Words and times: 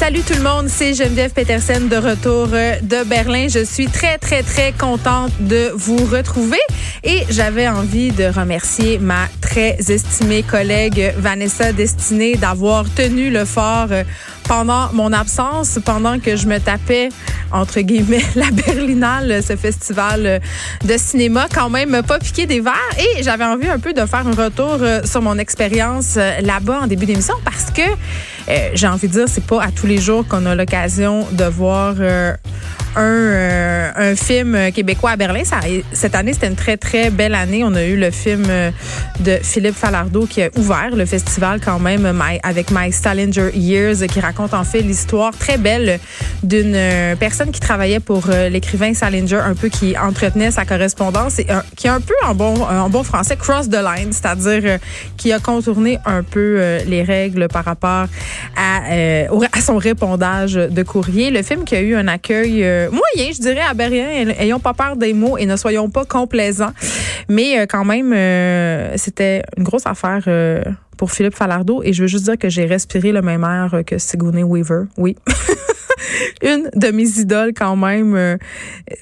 Salut 0.00 0.22
tout 0.22 0.32
le 0.32 0.42
monde, 0.42 0.68
c'est 0.68 0.94
Geneviève 0.94 1.30
Petersen 1.30 1.90
de 1.90 1.96
retour 1.96 2.48
euh, 2.54 2.80
de 2.80 3.06
Berlin. 3.06 3.48
Je 3.48 3.62
suis 3.62 3.86
très, 3.86 4.16
très, 4.16 4.42
très 4.42 4.72
contente 4.72 5.30
de 5.40 5.72
vous 5.74 5.98
retrouver 6.06 6.56
et 7.04 7.24
j'avais 7.28 7.68
envie 7.68 8.10
de 8.10 8.24
remercier 8.24 8.98
ma 8.98 9.28
très 9.42 9.76
estimée 9.90 10.42
collègue 10.42 11.12
Vanessa 11.18 11.74
Destinée 11.74 12.36
d'avoir 12.36 12.86
tenu 12.94 13.30
le 13.30 13.44
fort 13.44 13.88
euh, 13.90 14.04
pendant 14.50 14.92
mon 14.92 15.12
absence, 15.12 15.78
pendant 15.84 16.18
que 16.18 16.34
je 16.34 16.48
me 16.48 16.58
tapais, 16.58 17.10
entre 17.52 17.82
guillemets, 17.82 18.24
la 18.34 18.50
Berlinale, 18.50 19.44
ce 19.44 19.54
festival 19.54 20.40
de 20.84 20.96
cinéma, 20.96 21.46
quand 21.54 21.70
même 21.70 22.02
pas 22.02 22.18
piqué 22.18 22.46
des 22.46 22.58
verres. 22.58 22.74
Et 22.98 23.22
j'avais 23.22 23.44
envie 23.44 23.68
un 23.68 23.78
peu 23.78 23.92
de 23.92 24.04
faire 24.06 24.26
un 24.26 24.34
retour 24.34 24.78
euh, 24.80 25.02
sur 25.04 25.22
mon 25.22 25.38
expérience 25.38 26.16
là-bas 26.16 26.80
en 26.82 26.88
début 26.88 27.06
d'émission 27.06 27.36
parce 27.44 27.70
que 27.70 27.82
euh, 28.50 28.70
j'ai 28.74 28.88
envie 28.88 29.06
de 29.06 29.12
dire, 29.12 29.28
c'est 29.28 29.46
pas 29.46 29.62
à 29.62 29.70
tous 29.70 29.86
les 29.86 29.98
jours 29.98 30.26
qu'on 30.26 30.44
a 30.46 30.54
l'occasion 30.56 31.24
de 31.30 31.44
voir 31.44 31.94
euh, 32.00 32.32
un, 32.96 33.02
euh, 33.02 33.69
un 33.96 34.14
film 34.16 34.72
québécois 34.72 35.10
à 35.10 35.16
Berlin. 35.16 35.42
Cette 35.92 36.14
année, 36.14 36.32
c'était 36.32 36.48
une 36.48 36.56
très, 36.56 36.76
très 36.76 37.10
belle 37.10 37.34
année. 37.34 37.62
On 37.64 37.74
a 37.74 37.84
eu 37.84 37.96
le 37.96 38.10
film 38.10 38.46
de 39.20 39.38
Philippe 39.42 39.74
Falardeau 39.74 40.26
qui 40.26 40.42
a 40.42 40.50
ouvert 40.56 40.94
le 40.94 41.06
festival 41.06 41.60
quand 41.64 41.78
même 41.78 42.06
avec 42.42 42.70
My 42.70 42.92
Stallinger 42.92 43.50
Years, 43.54 44.06
qui 44.06 44.20
raconte 44.20 44.54
en 44.54 44.64
fait 44.64 44.80
l'histoire 44.80 45.36
très 45.36 45.58
belle 45.58 45.98
d'une 46.42 46.76
personne 47.18 47.50
qui 47.50 47.60
travaillait 47.60 48.00
pour 48.00 48.28
l'écrivain 48.50 48.94
Salinger, 48.94 49.40
un 49.44 49.54
peu 49.54 49.68
qui 49.68 49.96
entretenait 49.98 50.50
sa 50.50 50.64
correspondance 50.64 51.38
et 51.38 51.46
qui 51.76 51.86
est 51.86 51.90
un 51.90 52.00
peu 52.00 52.14
en 52.24 52.34
bon, 52.34 53.02
français 53.02 53.36
cross 53.36 53.68
the 53.68 53.82
line, 53.82 54.12
c'est-à-dire 54.12 54.78
qui 55.16 55.32
a 55.32 55.38
contourné 55.38 55.98
un 56.06 56.22
peu 56.22 56.78
les 56.86 57.02
règles 57.02 57.48
par 57.48 57.64
rapport 57.64 58.06
à, 58.56 58.92
euh, 58.92 59.26
son 59.60 59.76
répondage 59.76 60.54
de 60.54 60.82
courrier. 60.82 61.30
Le 61.30 61.42
film 61.42 61.64
qui 61.64 61.74
a 61.74 61.80
eu 61.80 61.94
un 61.94 62.08
accueil 62.08 62.64
euh, 62.64 62.88
moyen, 62.90 63.32
je 63.32 63.40
dirais, 63.40 63.60
à 63.60 63.74
Berlin. 63.80 64.34
Ayons 64.38 64.60
pas 64.60 64.74
peur 64.74 64.96
des 64.96 65.14
mots 65.14 65.38
et 65.38 65.46
ne 65.46 65.56
soyons 65.56 65.88
pas 65.88 66.04
complaisants. 66.04 66.72
Mais 67.28 67.58
euh, 67.58 67.66
quand 67.66 67.84
même, 67.84 68.10
c'était 68.98 69.42
une 69.56 69.64
grosse 69.64 69.86
affaire 69.86 70.28
pour 70.98 71.10
Philippe 71.12 71.34
Falardeau. 71.34 71.82
Et 71.82 71.94
je 71.94 72.02
veux 72.02 72.08
juste 72.08 72.24
dire 72.24 72.36
que 72.36 72.50
j'ai 72.50 72.66
respiré 72.66 73.10
le 73.12 73.22
même 73.22 73.42
air 73.42 73.82
que 73.86 73.96
Sigourney 73.96 74.42
Weaver. 74.42 74.84
Oui. 74.98 75.16
une 76.42 76.68
de 76.74 76.90
mes 76.90 77.08
idoles 77.18 77.52
quand 77.56 77.76
même, 77.76 78.38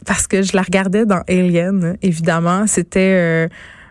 parce 0.06 0.28
que 0.28 0.42
je 0.42 0.54
la 0.54 0.62
regardais 0.62 1.06
dans 1.06 1.22
Alien, 1.28 1.96
évidemment. 2.02 2.66
C'était 2.68 3.48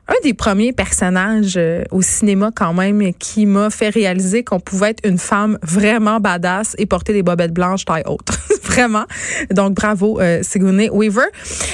un 0.08 0.16
des 0.24 0.34
premiers 0.34 0.74
personnages 0.74 1.56
euh, 1.58 1.84
au 1.92 2.02
cinéma 2.02 2.52
quand 2.56 2.74
même 2.74 3.14
qui 3.14 3.46
m'a 3.46 3.70
fait 3.70 3.90
réaliser 3.90 4.44
qu'on 4.44 4.60
pouvait 4.60 4.92
être 4.92 5.08
une 5.08 5.18
femme 5.18 5.58
vraiment 5.62 6.20
badass 6.20 6.76
et 6.78 6.86
porter 6.86 7.14
des 7.14 7.24
bobettes 7.24 7.54
blanches 7.54 7.86
taille 7.86 8.04
haute. 8.06 8.30
vraiment. 8.68 9.06
Donc 9.52 9.74
bravo 9.74 10.20
euh, 10.20 10.44
Sigourney 10.44 10.90
Weaver. 10.90 11.28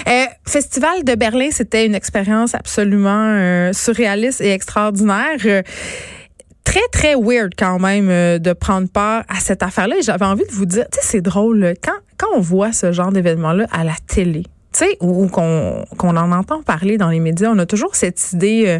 Euh, 0.08 0.26
Festival 0.46 1.04
de 1.04 1.16
Berlin, 1.16 1.50
c'était 1.52 1.86
une 1.86 1.96
expérience 1.96 2.56
absolument 2.56 3.28
euh, 3.28 3.74
surréaliste 3.74 4.42
et 4.42 4.52
extraordinaire 4.52 5.64
très, 6.64 6.88
très 6.92 7.16
weird 7.16 7.54
quand 7.58 7.78
même 7.80 8.08
de 8.40 8.54
prendre 8.54 8.88
part 8.88 9.24
à 9.28 9.40
cette 9.40 9.64
affaire-là. 9.64 9.98
Et 10.00 10.02
j'avais 10.02 10.26
envie 10.26 10.46
de 10.46 10.52
vous 10.52 10.66
dire, 10.66 10.86
tu 10.92 11.00
sais, 11.00 11.08
c'est 11.08 11.22
drôle, 11.22 11.74
quand, 11.84 11.98
quand 12.18 12.30
on 12.36 12.40
voit 12.40 12.72
ce 12.72 12.92
genre 12.92 13.12
d'événement-là 13.12 13.68
à 13.72 13.84
la 13.84 13.96
télé, 14.08 14.44
tu 14.74 14.86
sais, 14.86 14.98
ou, 15.02 15.28
qu'on 15.28 15.86
en 16.02 16.32
entend 16.32 16.64
parler 16.64 16.98
dans 16.98 17.10
les 17.10 17.20
médias, 17.20 17.50
on 17.52 17.60
a 17.60 17.66
toujours 17.66 17.96
cette 17.96 18.34
idée 18.34 18.64
euh, 18.68 18.80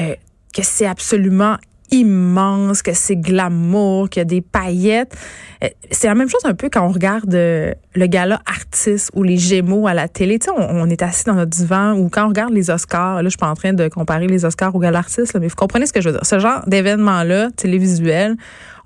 euh, 0.00 0.14
que 0.54 0.62
c'est 0.62 0.86
absolument 0.86 1.56
immense, 1.90 2.80
que 2.80 2.94
c'est 2.94 3.16
glamour, 3.16 4.08
qu'il 4.08 4.20
y 4.20 4.22
a 4.22 4.24
des 4.24 4.40
paillettes. 4.40 5.14
Euh, 5.62 5.68
c'est 5.90 6.06
la 6.06 6.14
même 6.14 6.30
chose 6.30 6.40
un 6.44 6.54
peu 6.54 6.70
quand 6.70 6.86
on 6.86 6.90
regarde 6.90 7.34
le 7.34 8.06
gala 8.06 8.40
artiste 8.46 9.10
ou 9.14 9.22
les 9.22 9.36
Gémeaux 9.36 9.86
à 9.86 9.92
la 9.92 10.08
télé. 10.08 10.38
Tu 10.38 10.46
sais, 10.46 10.50
on, 10.56 10.88
est 10.88 11.02
assis 11.02 11.24
dans 11.24 11.34
notre 11.34 11.50
divan 11.50 11.92
ou 11.92 12.08
quand 12.08 12.24
on 12.24 12.28
regarde 12.28 12.54
les 12.54 12.70
Oscars. 12.70 13.16
Là, 13.16 13.24
je 13.24 13.28
suis 13.28 13.36
pas 13.36 13.50
en 13.50 13.54
train 13.54 13.74
de 13.74 13.88
comparer 13.88 14.26
les 14.26 14.46
Oscars 14.46 14.74
au 14.74 14.78
gala 14.78 15.00
artiste, 15.00 15.36
mais 15.38 15.48
vous 15.48 15.54
comprenez 15.54 15.84
ce 15.84 15.92
que 15.92 16.00
je 16.00 16.08
veux 16.08 16.14
dire. 16.14 16.24
Ce 16.24 16.38
genre 16.38 16.62
d'événement-là, 16.66 17.50
télévisuel, 17.50 18.36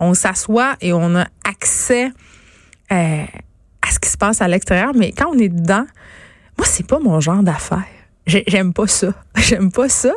on 0.01 0.15
s'assoit 0.15 0.75
et 0.81 0.93
on 0.93 1.15
a 1.15 1.27
accès 1.49 2.11
à 3.87 3.91
ce 3.91 4.01
qui 4.01 4.09
se 4.09 4.17
passe 4.17 4.43
à 4.43 4.49
l'extérieur. 4.49 4.93
Mais 4.97 5.13
quand 5.13 5.31
on 5.33 5.39
est 5.39 5.49
dedans, 5.49 5.87
moi, 6.59 6.67
c'est 6.67 6.87
pas 6.87 6.99
mon 6.99 7.21
genre 7.21 7.43
d'affaire. 7.43 7.85
J'aime 8.27 8.73
pas 8.73 8.87
ça. 8.87 9.09
J'aime 9.37 9.71
pas 9.71 9.89
ça. 9.89 10.13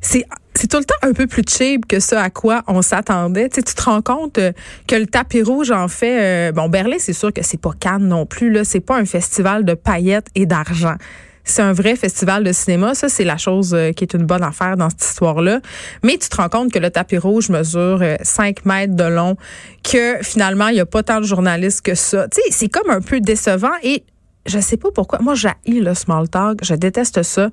C'est 0.00 0.66
tout 0.68 0.78
le 0.78 0.84
temps 0.84 0.96
un 1.02 1.12
peu 1.12 1.28
plus 1.28 1.44
cheap 1.48 1.86
que 1.86 2.00
ce 2.00 2.16
à 2.16 2.30
quoi 2.30 2.64
on 2.66 2.82
s'attendait. 2.82 3.48
Tu, 3.48 3.62
tu 3.62 3.74
te 3.74 3.82
rends 3.82 4.02
compte 4.02 4.38
euh, 4.38 4.52
que 4.88 4.96
le 4.96 5.06
tapis 5.06 5.42
rouge 5.42 5.70
en 5.70 5.86
fait. 5.86 6.48
Euh, 6.48 6.52
bon, 6.52 6.68
Berlin, 6.68 6.96
c'est 6.98 7.12
sûr 7.12 7.32
que 7.32 7.42
c'est 7.44 7.60
pas 7.60 7.70
Cannes 7.78 8.08
non 8.08 8.26
plus. 8.26 8.50
Là, 8.50 8.64
c'est 8.64 8.80
pas 8.80 8.96
un 8.96 9.04
festival 9.04 9.64
de 9.64 9.74
paillettes 9.74 10.26
et 10.34 10.46
d'argent. 10.46 10.96
C'est 11.44 11.62
un 11.62 11.72
vrai 11.72 11.94
festival 11.94 12.42
de 12.42 12.50
cinéma. 12.50 12.96
Ça, 12.96 13.08
c'est 13.08 13.24
la 13.24 13.36
chose 13.36 13.72
euh, 13.72 13.92
qui 13.92 14.02
est 14.02 14.14
une 14.14 14.26
bonne 14.26 14.42
affaire 14.42 14.76
dans 14.76 14.90
cette 14.90 15.04
histoire-là. 15.04 15.60
Mais 16.02 16.18
tu 16.18 16.28
te 16.28 16.36
rends 16.36 16.48
compte 16.48 16.72
que 16.72 16.80
le 16.80 16.90
tapis 16.90 17.18
rouge 17.18 17.50
mesure 17.50 18.02
5 18.20 18.64
mètres 18.64 18.96
de 18.96 19.04
long, 19.04 19.36
que 19.84 20.16
finalement, 20.22 20.66
il 20.68 20.74
n'y 20.74 20.80
a 20.80 20.86
pas 20.86 21.04
tant 21.04 21.20
de 21.20 21.26
journalistes 21.26 21.82
que 21.82 21.94
ça. 21.94 22.26
Tu 22.28 22.40
sais, 22.42 22.48
c'est 22.50 22.68
comme 22.68 22.90
un 22.90 23.00
peu 23.00 23.20
décevant 23.20 23.70
et 23.84 24.02
je 24.48 24.58
sais 24.58 24.76
pas 24.76 24.88
pourquoi. 24.94 25.18
Moi, 25.20 25.34
j'ai 25.34 25.52
le 25.66 25.94
small 25.94 26.28
talk. 26.28 26.58
Je 26.62 26.74
déteste 26.74 27.22
ça. 27.22 27.50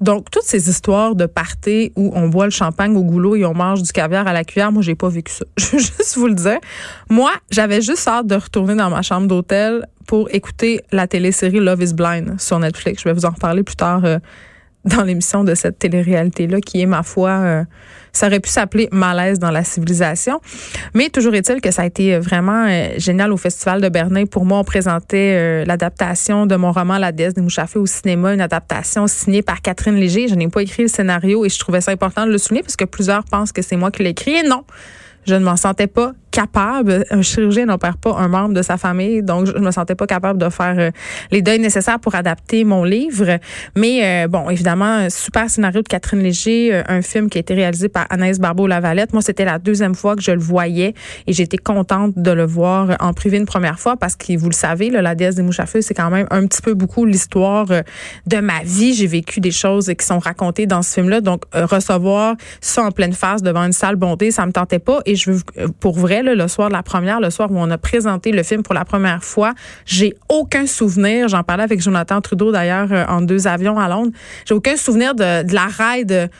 Donc, 0.00 0.30
toutes 0.32 0.42
ces 0.42 0.68
histoires 0.68 1.14
de 1.14 1.26
party 1.26 1.92
où 1.94 2.10
on 2.16 2.28
boit 2.28 2.46
le 2.46 2.50
champagne 2.50 2.96
au 2.96 3.04
goulot 3.04 3.36
et 3.36 3.44
on 3.44 3.54
mange 3.54 3.82
du 3.82 3.92
caviar 3.92 4.26
à 4.26 4.32
la 4.32 4.42
cuillère, 4.42 4.72
moi, 4.72 4.82
j'ai 4.82 4.96
pas 4.96 5.08
vécu 5.08 5.32
ça. 5.32 5.44
Je 5.56 5.66
veux 5.66 5.78
juste 5.78 6.16
vous 6.16 6.26
le 6.26 6.34
dire. 6.34 6.58
Moi, 7.08 7.30
j'avais 7.50 7.80
juste 7.80 8.08
hâte 8.08 8.26
de 8.26 8.34
retourner 8.34 8.74
dans 8.74 8.90
ma 8.90 9.02
chambre 9.02 9.28
d'hôtel 9.28 9.86
pour 10.08 10.28
écouter 10.34 10.80
la 10.90 11.06
télésérie 11.06 11.60
Love 11.60 11.82
is 11.82 11.94
Blind 11.94 12.40
sur 12.40 12.58
Netflix. 12.58 13.02
Je 13.04 13.08
vais 13.08 13.12
vous 13.12 13.24
en 13.24 13.30
reparler 13.30 13.62
plus 13.62 13.76
tard 13.76 14.04
euh, 14.04 14.18
dans 14.84 15.02
l'émission 15.02 15.44
de 15.44 15.54
cette 15.54 15.78
télé-réalité-là 15.78 16.60
qui 16.60 16.80
est, 16.80 16.86
ma 16.86 17.02
foi, 17.02 17.30
euh, 17.30 17.64
ça 18.12 18.26
aurait 18.26 18.40
pu 18.40 18.50
s'appeler 18.50 18.88
Malaise 18.90 19.38
dans 19.38 19.50
la 19.50 19.64
civilisation. 19.64 20.40
Mais 20.94 21.08
toujours 21.08 21.34
est-il 21.34 21.60
que 21.60 21.70
ça 21.70 21.82
a 21.82 21.86
été 21.86 22.18
vraiment 22.18 22.66
euh, 22.68 22.88
génial 22.98 23.32
au 23.32 23.36
Festival 23.36 23.80
de 23.80 23.88
Berlin. 23.88 24.26
Pour 24.26 24.44
moi, 24.44 24.58
on 24.58 24.64
présentait 24.64 25.36
euh, 25.36 25.64
l'adaptation 25.64 26.46
de 26.46 26.56
mon 26.56 26.72
roman 26.72 26.98
La 26.98 27.12
déesse 27.12 27.34
des 27.34 27.42
mouchafés 27.42 27.78
au 27.78 27.86
cinéma, 27.86 28.34
une 28.34 28.40
adaptation 28.40 29.06
signée 29.06 29.42
par 29.42 29.62
Catherine 29.62 29.94
Léger. 29.94 30.28
Je 30.28 30.34
n'ai 30.34 30.48
pas 30.48 30.62
écrit 30.62 30.82
le 30.82 30.88
scénario 30.88 31.44
et 31.44 31.48
je 31.48 31.58
trouvais 31.58 31.80
ça 31.80 31.92
important 31.92 32.26
de 32.26 32.32
le 32.32 32.38
souligner 32.38 32.62
parce 32.62 32.76
que 32.76 32.84
plusieurs 32.84 33.24
pensent 33.24 33.52
que 33.52 33.62
c'est 33.62 33.76
moi 33.76 33.90
qui 33.90 34.02
l'ai 34.02 34.10
écrit. 34.10 34.34
Et 34.34 34.42
non, 34.42 34.64
je 35.26 35.34
ne 35.34 35.44
m'en 35.44 35.56
sentais 35.56 35.86
pas 35.86 36.12
capable. 36.32 37.04
Un 37.10 37.22
chirurgien 37.22 37.66
n'opère 37.66 37.96
pas 37.98 38.16
un 38.16 38.26
membre 38.26 38.54
de 38.54 38.62
sa 38.62 38.78
famille, 38.78 39.22
donc 39.22 39.46
je 39.46 39.52
me 39.52 39.70
sentais 39.70 39.94
pas 39.94 40.06
capable 40.06 40.40
de 40.40 40.48
faire 40.48 40.74
euh, 40.78 40.90
les 41.30 41.42
deuils 41.42 41.60
nécessaires 41.60 42.00
pour 42.00 42.14
adapter 42.14 42.64
mon 42.64 42.82
livre. 42.82 43.38
Mais 43.76 44.24
euh, 44.24 44.28
bon, 44.28 44.50
évidemment, 44.50 45.08
super 45.10 45.48
scénario 45.50 45.82
de 45.82 45.88
Catherine 45.88 46.20
Léger, 46.20 46.74
euh, 46.74 46.82
un 46.88 47.02
film 47.02 47.28
qui 47.28 47.38
a 47.38 47.40
été 47.40 47.54
réalisé 47.54 47.88
par 47.88 48.06
Anaïs 48.10 48.40
Barbeau-Lavalette. 48.40 49.12
Moi, 49.12 49.22
c'était 49.22 49.44
la 49.44 49.58
deuxième 49.58 49.94
fois 49.94 50.16
que 50.16 50.22
je 50.22 50.32
le 50.32 50.40
voyais 50.40 50.94
et 51.26 51.32
j'étais 51.32 51.58
contente 51.58 52.14
de 52.16 52.30
le 52.30 52.46
voir 52.46 52.96
en 52.98 53.12
privé 53.12 53.36
une 53.36 53.46
première 53.46 53.78
fois 53.78 53.96
parce 53.96 54.16
que, 54.16 54.36
vous 54.36 54.48
le 54.48 54.54
savez, 54.54 54.90
La 54.90 55.14
déesse 55.14 55.34
des 55.34 55.42
mouches 55.42 55.60
à 55.60 55.66
feu, 55.66 55.82
c'est 55.82 55.94
quand 55.94 56.10
même 56.10 56.26
un 56.30 56.46
petit 56.46 56.62
peu 56.62 56.72
beaucoup 56.72 57.04
l'histoire 57.04 57.66
de 57.66 58.36
ma 58.38 58.62
vie. 58.64 58.94
J'ai 58.94 59.06
vécu 59.06 59.40
des 59.40 59.50
choses 59.50 59.92
qui 59.98 60.06
sont 60.06 60.18
racontées 60.18 60.66
dans 60.66 60.80
ce 60.80 60.94
film-là. 60.94 61.20
Donc, 61.20 61.42
recevoir 61.52 62.36
ça 62.62 62.84
en 62.84 62.90
pleine 62.90 63.12
face 63.12 63.42
devant 63.42 63.64
une 63.64 63.72
salle 63.72 63.96
bondée, 63.96 64.30
ça 64.30 64.46
me 64.46 64.52
tentait 64.52 64.78
pas. 64.78 65.00
Et 65.04 65.14
je 65.16 65.30
veux, 65.30 65.40
pour 65.80 65.98
vrai, 65.98 66.21
le 66.22 66.48
soir 66.48 66.68
de 66.68 66.72
la 66.72 66.82
première, 66.82 67.20
le 67.20 67.30
soir 67.30 67.50
où 67.50 67.58
on 67.58 67.70
a 67.70 67.78
présenté 67.78 68.32
le 68.32 68.42
film 68.42 68.62
pour 68.62 68.74
la 68.74 68.84
première 68.84 69.22
fois. 69.22 69.52
J'ai 69.84 70.14
aucun 70.28 70.66
souvenir. 70.66 71.28
J'en 71.28 71.42
parlais 71.42 71.64
avec 71.64 71.80
Jonathan 71.80 72.20
Trudeau 72.20 72.52
d'ailleurs 72.52 72.92
euh, 72.92 73.04
en 73.08 73.20
deux 73.20 73.46
avions 73.46 73.78
à 73.78 73.88
Londres. 73.88 74.12
J'ai 74.46 74.54
aucun 74.54 74.76
souvenir 74.76 75.14
de, 75.14 75.52
la 75.52 75.66
ride. 75.66 76.30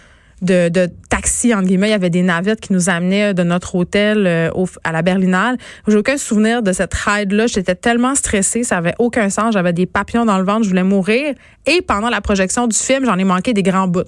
De, 0.41 0.89
taxi, 1.09 1.55
entre 1.55 1.69
guillemets. 1.69 1.89
Il 1.89 1.93
y 1.93 1.95
avait 1.95 2.11
des 2.11 2.23
navettes 2.23 2.61
qui 2.61 2.73
nous 2.73 2.91
amenaient 2.91 3.33
de 3.33 3.45
notre 3.45 3.77
hôtel 3.77 4.27
euh, 4.27 4.51
à 4.83 4.91
la 4.91 5.03
Berlinale. 5.03 5.57
J'ai 5.87 5.97
aucun 5.97 6.17
souvenir 6.17 6.65
de 6.65 6.73
cette 6.73 6.93
ride-là. 6.95 7.47
J'étais 7.47 7.77
tellement 7.77 8.17
stressée, 8.17 8.65
ça 8.65 8.79
avait 8.79 8.95
aucun 8.99 9.31
sens. 9.31 9.53
J'avais 9.53 9.73
des 9.73 9.87
papillons 9.87 10.25
dans 10.25 10.39
le 10.39 10.45
ventre, 10.45 10.65
je 10.65 10.71
voulais 10.71 10.83
mourir. 10.83 11.35
Et 11.67 11.81
pendant 11.81 12.11
la 12.11 12.21
projection 12.21 12.67
du 12.67 12.77
film, 12.77 13.05
j'en 13.05 13.19
ai 13.19 13.25
manqué 13.25 13.53
des 13.53 13.63
grands 13.63 13.87
bouts. 13.87 14.03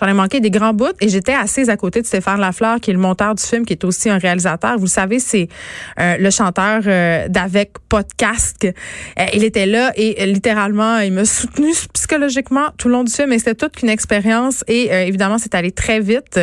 J'en 0.00 0.08
ai 0.08 0.12
manqué 0.12 0.40
des 0.40 0.50
grands 0.50 0.74
bouts 0.74 0.86
et 1.00 1.08
j'étais 1.08 1.34
assise 1.34 1.68
à 1.68 1.76
côté 1.76 2.00
de 2.02 2.06
Stéphane 2.06 2.40
Lafleur, 2.40 2.80
qui 2.80 2.90
est 2.90 2.94
le 2.94 3.00
monteur 3.00 3.34
du 3.34 3.42
film, 3.42 3.64
qui 3.64 3.72
est 3.72 3.84
aussi 3.84 4.10
un 4.10 4.18
réalisateur. 4.18 4.76
Vous 4.76 4.84
le 4.84 4.90
savez, 4.90 5.18
c'est 5.18 5.48
euh, 6.00 6.16
le 6.18 6.30
chanteur 6.30 6.82
euh, 6.86 7.28
d'Avec 7.28 7.72
Podcast. 7.88 8.64
Euh, 8.64 9.24
il 9.32 9.44
était 9.44 9.66
là 9.66 9.92
et 9.96 10.26
littéralement, 10.26 10.98
il 10.98 11.12
m'a 11.12 11.24
soutenu 11.24 11.72
psychologiquement 11.92 12.68
tout 12.78 12.88
le 12.88 12.94
long 12.94 13.04
du 13.04 13.12
film. 13.12 13.32
Et 13.32 13.38
c'était 13.38 13.54
toute 13.54 13.82
une 13.82 13.88
expérience 13.88 14.64
et 14.68 14.90
évidemment, 14.90 15.38
c'est 15.38 15.54
allé 15.54 15.72
très 15.72 16.00
vite. 16.00 16.40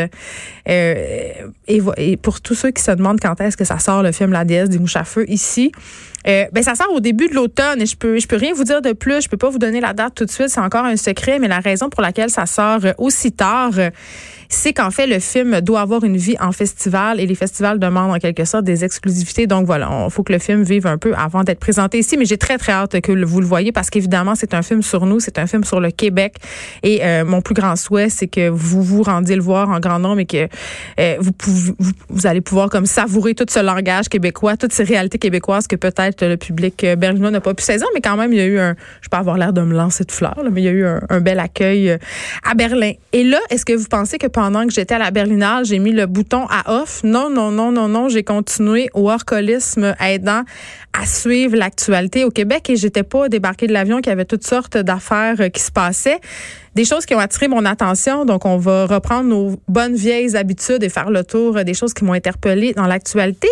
Et, 0.65 2.17
pour 2.21 2.41
tous 2.41 2.55
ceux 2.55 2.71
qui 2.71 2.83
se 2.83 2.91
demandent 2.91 3.19
quand 3.19 3.39
est-ce 3.41 3.57
que 3.57 3.65
ça 3.65 3.79
sort 3.79 4.03
le 4.03 4.11
film 4.11 4.31
La 4.31 4.45
déesse 4.45 4.69
des 4.69 4.79
mouches 4.79 4.95
à 4.95 5.03
feu 5.03 5.25
ici, 5.29 5.71
euh, 6.27 6.45
ben 6.51 6.63
ça 6.63 6.75
sort 6.75 6.91
au 6.93 6.99
début 6.99 7.27
de 7.27 7.33
l'automne 7.33 7.81
et 7.81 7.85
je 7.85 7.95
peux 7.95 8.19
je 8.19 8.27
peux 8.27 8.35
rien 8.35 8.53
vous 8.53 8.63
dire 8.63 8.81
de 8.81 8.93
plus. 8.93 9.23
Je 9.23 9.29
peux 9.29 9.37
pas 9.37 9.49
vous 9.49 9.59
donner 9.59 9.79
la 9.79 9.93
date 9.93 10.15
tout 10.15 10.25
de 10.25 10.31
suite. 10.31 10.49
C'est 10.49 10.59
encore 10.59 10.85
un 10.85 10.97
secret, 10.97 11.39
mais 11.39 11.47
la 11.47 11.59
raison 11.59 11.89
pour 11.89 12.01
laquelle 12.01 12.29
ça 12.29 12.45
sort 12.45 12.81
aussi 12.97 13.31
tard, 13.31 13.73
c'est 14.51 14.73
qu'en 14.73 14.91
fait, 14.91 15.07
le 15.07 15.19
film 15.19 15.61
doit 15.61 15.79
avoir 15.79 16.03
une 16.03 16.17
vie 16.17 16.35
en 16.41 16.51
festival 16.51 17.21
et 17.21 17.25
les 17.25 17.35
festivals 17.35 17.79
demandent 17.79 18.11
en 18.11 18.19
quelque 18.19 18.43
sorte 18.43 18.65
des 18.65 18.83
exclusivités. 18.83 19.47
Donc 19.47 19.65
voilà, 19.65 19.89
il 20.05 20.11
faut 20.11 20.23
que 20.23 20.33
le 20.33 20.39
film 20.39 20.63
vive 20.63 20.87
un 20.87 20.97
peu 20.97 21.13
avant 21.15 21.43
d'être 21.43 21.59
présenté 21.59 21.99
ici. 21.99 22.17
Mais 22.17 22.25
j'ai 22.25 22.37
très, 22.37 22.57
très 22.57 22.73
hâte 22.73 22.99
que 22.99 23.25
vous 23.25 23.39
le 23.39 23.45
voyez 23.45 23.71
parce 23.71 23.89
qu'évidemment, 23.89 24.35
c'est 24.35 24.53
un 24.53 24.61
film 24.61 24.81
sur 24.81 25.05
nous, 25.05 25.21
c'est 25.21 25.39
un 25.39 25.47
film 25.47 25.63
sur 25.63 25.79
le 25.79 25.89
Québec. 25.89 26.35
Et 26.83 26.99
euh, 27.01 27.23
mon 27.23 27.41
plus 27.41 27.53
grand 27.53 27.77
souhait, 27.77 28.09
c'est 28.09 28.27
que 28.27 28.49
vous 28.49 28.83
vous 28.83 29.03
rendiez 29.03 29.37
le 29.37 29.41
voir 29.41 29.69
en 29.69 29.79
grand 29.79 29.99
nombre 29.99 30.19
et 30.19 30.25
que 30.25 30.49
euh, 30.99 31.15
vous, 31.19 31.31
pouvez, 31.31 31.73
vous, 32.09 32.27
allez 32.27 32.41
pouvoir 32.41 32.69
comme 32.69 32.85
savourer 32.85 33.33
tout 33.35 33.45
ce 33.49 33.59
langage 33.59 34.09
québécois, 34.09 34.57
toutes 34.57 34.73
ces 34.73 34.83
réalités 34.83 35.17
québécoises 35.17 35.65
que 35.65 35.77
peut-être 35.77 36.25
le 36.25 36.35
public 36.35 36.83
euh, 36.83 36.97
berlinois 36.97 37.31
n'a 37.31 37.39
pas 37.39 37.53
pu 37.53 37.63
saisir. 37.63 37.87
Mais 37.93 38.01
quand 38.01 38.17
même, 38.17 38.33
il 38.33 38.37
y 38.37 38.41
a 38.41 38.47
eu 38.47 38.59
un, 38.59 38.75
je 38.99 39.07
peux 39.07 39.17
avoir 39.17 39.37
l'air 39.37 39.53
de 39.53 39.61
me 39.61 39.73
lancer 39.73 40.03
de 40.03 40.11
fleurs, 40.11 40.43
mais 40.51 40.61
il 40.61 40.65
y 40.65 40.67
a 40.67 40.71
eu 40.71 40.85
un, 40.85 41.21
bel 41.21 41.39
accueil 41.39 41.97
à 42.43 42.53
Berlin. 42.53 42.91
Et 43.13 43.23
là, 43.23 43.39
est-ce 43.49 43.63
que 43.63 43.73
vous 43.73 43.87
pensez 43.89 44.17
que 44.17 44.27
que 44.49 44.73
j'étais 44.73 44.95
à 44.95 44.99
la 44.99 45.11
Berlinale, 45.11 45.65
j'ai 45.65 45.77
mis 45.77 45.91
le 45.91 46.07
bouton 46.07 46.47
à 46.49 46.81
off? 46.81 47.01
Non, 47.03 47.29
non, 47.29 47.51
non, 47.51 47.71
non, 47.71 47.87
non. 47.87 48.09
J'ai 48.09 48.23
continué 48.23 48.89
au 48.93 49.01
workolisme 49.01 49.95
aidant 49.99 50.43
à 50.93 51.05
suivre 51.05 51.55
l'actualité 51.55 52.25
au 52.25 52.31
Québec 52.31 52.69
et 52.69 52.75
j'étais 52.75 53.03
pas 53.03 53.29
débarqué 53.29 53.67
de 53.67 53.73
l'avion, 53.73 53.97
qu'il 53.97 54.09
y 54.09 54.13
avait 54.13 54.25
toutes 54.25 54.45
sortes 54.45 54.77
d'affaires 54.77 55.35
euh, 55.39 55.49
qui 55.49 55.61
se 55.61 55.71
passaient. 55.71 56.19
Des 56.75 56.85
choses 56.85 57.05
qui 57.05 57.13
ont 57.15 57.19
attiré 57.19 57.47
mon 57.49 57.65
attention. 57.65 58.23
Donc, 58.23 58.45
on 58.45 58.57
va 58.57 58.85
reprendre 58.85 59.27
nos 59.27 59.61
bonnes 59.67 59.95
vieilles 59.95 60.37
habitudes 60.37 60.83
et 60.83 60.89
faire 60.89 61.09
le 61.09 61.23
tour 61.23 61.63
des 61.65 61.73
choses 61.73 61.93
qui 61.93 62.05
m'ont 62.05 62.13
interpellé 62.13 62.73
dans 62.73 62.87
l'actualité. 62.87 63.49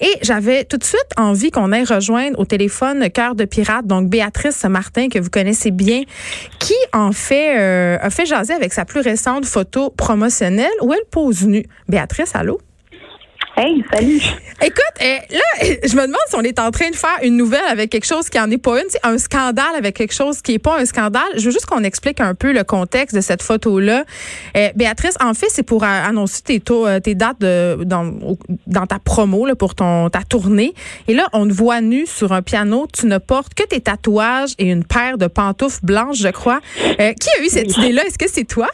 Et 0.00 0.12
j'avais 0.22 0.64
tout 0.64 0.76
de 0.76 0.84
suite 0.84 1.06
envie 1.16 1.50
qu'on 1.50 1.70
aille 1.70 1.84
rejoindre 1.84 2.38
au 2.40 2.44
téléphone 2.44 3.08
Cœur 3.10 3.36
de 3.36 3.44
Pirate, 3.44 3.86
donc 3.86 4.08
Béatrice 4.08 4.64
Martin, 4.64 5.08
que 5.08 5.20
vous 5.20 5.30
connaissez 5.30 5.70
bien, 5.70 6.02
qui 6.58 6.74
en 6.92 7.12
fait 7.12 7.56
euh, 7.58 7.98
a 8.00 8.10
fait 8.10 8.26
jaser 8.26 8.54
avec 8.54 8.72
sa 8.72 8.84
plus 8.84 9.00
récente 9.00 9.46
photo 9.46 9.90
promotionnelle 9.90 10.74
où 10.82 10.92
elle 10.92 11.06
pose 11.10 11.46
nue. 11.46 11.66
Béatrice, 11.88 12.34
allô? 12.34 12.58
Hey, 13.58 13.82
salut. 13.90 14.20
Écoute, 14.62 15.00
eh, 15.00 15.16
là, 15.30 15.78
je 15.82 15.96
me 15.96 16.02
demande 16.02 16.20
si 16.28 16.36
on 16.36 16.42
est 16.42 16.58
en 16.58 16.70
train 16.70 16.90
de 16.90 16.94
faire 16.94 17.16
une 17.22 17.38
nouvelle 17.38 17.64
avec 17.70 17.88
quelque 17.88 18.04
chose 18.04 18.28
qui 18.28 18.38
en 18.38 18.50
est 18.50 18.58
pas 18.58 18.78
une, 18.78 18.86
un 19.02 19.16
scandale 19.16 19.74
avec 19.78 19.96
quelque 19.96 20.12
chose 20.12 20.42
qui 20.42 20.52
est 20.54 20.58
pas 20.58 20.78
un 20.78 20.84
scandale. 20.84 21.22
Je 21.36 21.46
veux 21.46 21.52
juste 21.52 21.64
qu'on 21.64 21.82
explique 21.82 22.20
un 22.20 22.34
peu 22.34 22.52
le 22.52 22.64
contexte 22.64 23.16
de 23.16 23.22
cette 23.22 23.42
photo-là. 23.42 24.04
Eh, 24.54 24.72
Béatrice, 24.76 25.14
en 25.22 25.32
fait, 25.32 25.46
c'est 25.48 25.62
pour 25.62 25.84
annoncer 25.84 26.42
tes, 26.42 26.60
taux, 26.60 26.86
euh, 26.86 27.00
tes 27.00 27.14
dates 27.14 27.40
de, 27.40 27.82
dans, 27.84 28.12
dans 28.66 28.84
ta 28.84 28.98
promo 28.98 29.46
là, 29.46 29.54
pour 29.54 29.74
ton 29.74 30.10
ta 30.10 30.20
tournée. 30.22 30.74
Et 31.08 31.14
là, 31.14 31.26
on 31.32 31.48
te 31.48 31.52
voit 31.54 31.80
nu 31.80 32.04
sur 32.04 32.32
un 32.32 32.42
piano. 32.42 32.86
Tu 32.92 33.06
ne 33.06 33.16
portes 33.16 33.54
que 33.54 33.64
tes 33.64 33.80
tatouages 33.80 34.52
et 34.58 34.70
une 34.70 34.84
paire 34.84 35.16
de 35.16 35.28
pantoufles 35.28 35.80
blanches, 35.82 36.18
je 36.18 36.28
crois. 36.28 36.60
Qui 36.98 37.30
a 37.38 37.42
eu 37.42 37.48
cette 37.48 37.74
idée-là? 37.78 38.04
Est-ce 38.04 38.18
que 38.18 38.28
c'est 38.30 38.44
toi? 38.44 38.68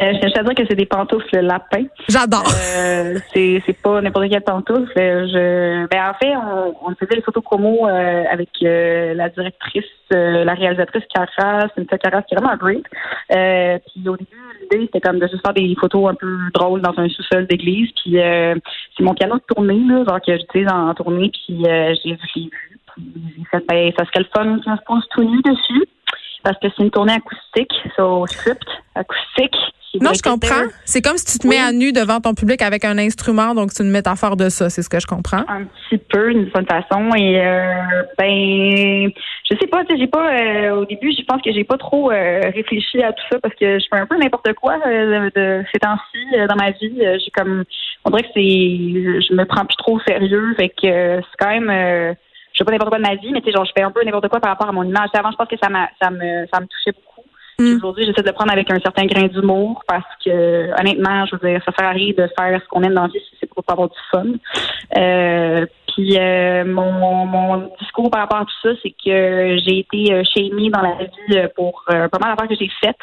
Euh, 0.00 0.12
je 0.22 0.28
tiens 0.28 0.42
à 0.42 0.44
dire 0.44 0.54
que 0.54 0.62
c'est 0.68 0.76
des 0.76 0.86
pantoufles 0.86 1.40
lapins. 1.40 1.86
J'adore. 2.08 2.44
Euh, 2.76 3.18
c'est, 3.32 3.62
c'est 3.66 3.76
pas 3.82 4.00
n'importe 4.00 4.28
quelle 4.28 4.42
pantoufle. 4.42 4.92
Je, 4.96 5.86
ben 5.88 6.10
en 6.10 6.14
fait, 6.14 6.36
on, 6.36 6.74
on 6.86 6.94
faisait 6.94 7.16
les 7.16 7.22
photos 7.22 7.42
promo 7.42 7.88
euh, 7.88 8.24
avec 8.30 8.50
euh, 8.62 9.14
la 9.14 9.28
directrice, 9.28 9.84
euh, 10.14 10.44
la 10.44 10.54
réalisatrice 10.54 11.02
Cara, 11.12 11.66
une 11.76 11.86
Cara 11.86 12.22
qui 12.22 12.34
est 12.34 12.38
vraiment 12.38 12.56
great. 12.56 12.84
puis 13.28 14.08
au 14.08 14.16
début, 14.16 14.36
l'idée 14.62 14.86
c'était 14.86 15.00
comme 15.00 15.18
de 15.18 15.26
juste 15.26 15.44
faire 15.44 15.54
des 15.54 15.74
photos 15.80 16.10
un 16.10 16.14
peu 16.14 16.36
drôles 16.54 16.80
dans 16.80 16.94
un 16.96 17.08
sous-sol 17.08 17.46
d'église. 17.46 17.90
Puis 18.02 18.16
c'est 18.16 19.02
mon 19.02 19.14
piano 19.14 19.36
de 19.36 19.54
tournée 19.54 19.80
là, 19.86 20.04
genre 20.08 20.20
que 20.20 20.36
j'utilise 20.36 20.68
en, 20.70 20.94
tournée. 20.94 21.30
Puis 21.30 21.64
j'ai 21.64 22.12
vu, 22.12 22.18
j'ai 22.34 22.42
vu. 22.42 22.78
Puis 22.94 23.12
j'ai 23.36 23.44
fait, 23.50 23.64
ben 23.68 23.92
ça 23.98 24.04
serait 24.06 24.20
le 24.20 24.28
fun 24.34 24.60
qu'on 24.64 24.76
se 24.76 24.84
pose 24.86 25.08
tout 25.10 25.24
nu 25.24 25.40
dessus 25.42 25.88
parce 26.44 26.58
que 26.60 26.68
c'est 26.76 26.82
une 26.82 26.90
tournée 26.90 27.14
acoustique, 27.14 27.72
so 27.96 28.26
script 28.26 28.66
acoustique. 28.94 29.56
Non, 30.00 30.12
je 30.14 30.22
comprends. 30.22 30.64
C'est 30.84 31.02
comme 31.02 31.16
si 31.16 31.24
tu 31.26 31.38
te 31.38 31.46
mets 31.46 31.58
à 31.58 31.72
nu 31.72 31.92
devant 31.92 32.20
ton 32.20 32.34
public 32.34 32.62
avec 32.62 32.84
un 32.84 32.98
instrument, 32.98 33.54
donc 33.54 33.70
c'est 33.72 33.82
une 33.82 33.90
métaphore 33.90 34.36
de 34.36 34.48
ça, 34.48 34.70
c'est 34.70 34.82
ce 34.82 34.88
que 34.88 35.00
je 35.00 35.06
comprends. 35.06 35.44
Un 35.48 35.64
petit 35.64 35.98
peu, 35.98 36.32
d'une 36.32 36.50
certaine 36.50 36.66
façon. 36.66 37.14
Et 37.14 37.40
euh, 37.40 38.02
ben, 38.18 39.10
je 39.50 39.56
sais 39.58 39.66
pas, 39.66 39.82
j'ai 39.88 40.06
pas 40.06 40.32
euh, 40.32 40.76
au 40.76 40.84
début, 40.84 41.12
je 41.12 41.24
pense 41.24 41.42
que 41.42 41.52
j'ai 41.52 41.64
pas 41.64 41.78
trop 41.78 42.10
euh, 42.10 42.40
réfléchi 42.54 43.02
à 43.02 43.12
tout 43.12 43.24
ça 43.30 43.38
parce 43.40 43.54
que 43.54 43.78
je 43.78 43.84
fais 43.90 43.98
un 43.98 44.06
peu 44.06 44.16
n'importe 44.16 44.52
quoi 44.54 44.78
de, 44.78 45.64
ces 45.72 45.78
temps-ci 45.80 46.48
dans 46.48 46.56
ma 46.56 46.70
vie. 46.70 46.98
J'ai 46.98 47.30
comme, 47.36 47.64
on 48.04 48.10
dirait 48.10 48.22
que 48.22 48.28
c'est, 48.34 48.40
je 48.40 49.34
me 49.34 49.44
prends 49.44 49.64
plus 49.64 49.76
trop 49.76 49.96
au 49.96 50.00
sérieux, 50.00 50.54
fait 50.56 50.68
que 50.68 51.20
c'est 51.20 51.36
quand 51.38 51.50
même 51.50 52.16
je 52.58 52.64
fais 52.64 52.64
pas 52.64 52.72
n'importe 52.72 52.90
quoi 52.90 52.98
de 52.98 53.04
ma 53.04 53.14
vie, 53.14 53.30
mais 53.32 53.40
tu 53.40 53.46
sais, 53.46 53.52
genre, 53.52 53.64
je 53.64 53.72
fais 53.76 53.84
un 53.84 53.92
peu 53.92 54.02
n'importe 54.04 54.28
quoi 54.28 54.40
par 54.40 54.50
rapport 54.50 54.68
à 54.68 54.72
mon 54.72 54.82
image. 54.82 55.10
Avant, 55.14 55.30
je 55.30 55.36
pense 55.36 55.46
que 55.46 55.56
ça, 55.62 55.68
ça, 56.02 56.10
me, 56.10 56.46
ça 56.52 56.60
me 56.60 56.66
touchait 56.66 56.90
beaucoup 56.92 57.17
Mm. 57.60 57.76
Aujourd'hui, 57.78 58.04
j'essaie 58.06 58.22
de 58.22 58.28
le 58.28 58.34
prendre 58.34 58.52
avec 58.52 58.70
un 58.70 58.78
certain 58.78 59.04
grain 59.06 59.26
d'humour 59.26 59.82
parce 59.88 60.06
que, 60.24 60.70
honnêtement, 60.80 61.26
je 61.26 61.34
veux 61.34 61.50
dire, 61.50 61.60
ça 61.64 61.72
sert 61.76 61.88
à 61.88 61.90
rien 61.90 62.12
de 62.16 62.28
faire 62.38 62.60
ce 62.62 62.68
qu'on 62.68 62.82
aime 62.82 62.94
dans 62.94 63.02
la 63.02 63.08
vie 63.08 63.18
si 63.18 63.36
c'est 63.40 63.52
pour 63.52 63.64
pas 63.64 63.72
avoir 63.72 63.88
du 63.88 63.98
fun. 64.12 64.26
Euh, 64.96 65.66
puis 65.88 66.16
euh, 66.16 66.64
mon, 66.64 67.26
mon 67.26 67.68
discours 67.80 68.10
par 68.12 68.20
rapport 68.20 68.38
à 68.38 68.44
tout 68.44 68.60
ça, 68.62 68.70
c'est 68.80 68.90
que 68.90 69.58
j'ai 69.58 69.80
été 69.80 70.14
euh, 70.14 70.22
shamée 70.22 70.70
dans 70.70 70.82
la 70.82 70.94
vie 71.04 71.48
pour 71.56 71.82
pas 71.86 72.18
mal 72.20 72.36
d'affaires 72.36 72.48
que 72.48 72.54
j'ai 72.54 72.70
faites. 72.80 72.96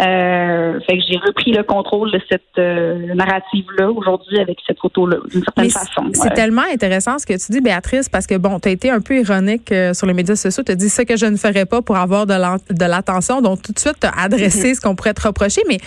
Euh, 0.00 0.80
fait 0.80 0.98
que 0.98 1.04
j'ai 1.08 1.18
repris 1.18 1.52
le 1.52 1.62
contrôle 1.62 2.10
de 2.10 2.20
cette 2.28 2.42
euh, 2.58 3.14
narrative-là 3.14 3.92
aujourd'hui 3.92 4.40
avec 4.40 4.58
cette 4.66 4.80
photo-là, 4.80 5.18
d'une 5.30 5.44
certaine 5.44 5.70
façon. 5.70 6.10
C'est 6.12 6.34
tellement 6.34 6.64
intéressant 6.72 7.16
ce 7.20 7.26
que 7.26 7.34
tu 7.34 7.52
dis, 7.52 7.60
Béatrice, 7.60 8.08
parce 8.08 8.26
que 8.26 8.34
bon, 8.34 8.58
tu 8.58 8.68
as 8.68 8.72
été 8.72 8.90
un 8.90 9.00
peu 9.00 9.20
ironique 9.20 9.70
euh, 9.70 9.94
sur 9.94 10.08
les 10.08 10.14
médias 10.14 10.34
sociaux. 10.34 10.64
Tu 10.64 10.72
as 10.72 10.74
dit 10.74 10.88
ce 10.88 11.02
que 11.02 11.16
je 11.16 11.26
ne 11.26 11.36
ferais 11.36 11.64
pas 11.64 11.80
pour 11.80 11.96
avoir 11.96 12.26
de 12.26 12.84
l'attention. 12.84 13.40
Donc, 13.40 13.62
tout 13.62 13.72
de 13.72 13.78
suite, 13.78 13.94
tu 14.00 14.06
as 14.08 14.10
adressé 14.20 14.72
mm-hmm. 14.72 14.74
ce 14.74 14.80
qu'on 14.80 14.96
pourrait 14.96 15.14
te 15.14 15.26
reprocher. 15.26 15.62
Mais 15.68 15.78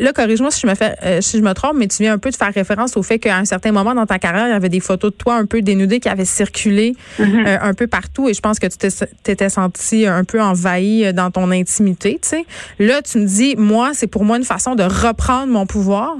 là, 0.00 0.12
corrige-moi 0.12 0.50
si 0.50 0.60
je 0.62 0.66
me 0.66 0.74
fais 0.74 0.96
si 1.20 1.38
je 1.38 1.42
me 1.42 1.52
trompe, 1.52 1.74
mais 1.76 1.86
tu 1.86 2.02
viens 2.02 2.14
un 2.14 2.18
peu 2.18 2.30
de 2.30 2.36
faire 2.36 2.52
référence 2.52 2.96
au 2.96 3.02
fait 3.02 3.18
qu'à 3.20 3.36
un 3.36 3.44
certain 3.44 3.70
moment 3.70 3.94
dans 3.94 4.06
ta 4.06 4.18
carrière, 4.18 4.48
il 4.48 4.50
y 4.50 4.54
avait 4.54 4.68
des 4.68 4.80
photos 4.80 5.12
de 5.12 5.16
toi 5.16 5.36
un 5.36 5.46
peu 5.46 5.62
dénudées 5.62 6.00
qui 6.00 6.08
avaient 6.08 6.24
circulé 6.24 6.96
mm-hmm. 7.20 7.58
un 7.62 7.74
peu 7.74 7.86
partout. 7.86 8.28
Et 8.28 8.34
je 8.34 8.40
pense 8.40 8.58
que 8.58 8.66
tu 8.66 8.88
t'étais 9.22 9.48
senti 9.48 10.06
un 10.06 10.24
peu 10.24 10.42
envahi 10.42 11.12
dans 11.12 11.30
ton 11.30 11.52
intimité. 11.52 12.18
Tu 12.20 12.28
sais. 12.28 12.44
Là, 12.78 12.95
tu 13.02 13.18
me 13.18 13.26
dis, 13.26 13.54
moi, 13.56 13.90
c'est 13.92 14.06
pour 14.06 14.24
moi 14.24 14.36
une 14.36 14.44
façon 14.44 14.74
de 14.74 14.82
reprendre 14.82 15.52
mon 15.52 15.66
pouvoir? 15.66 16.16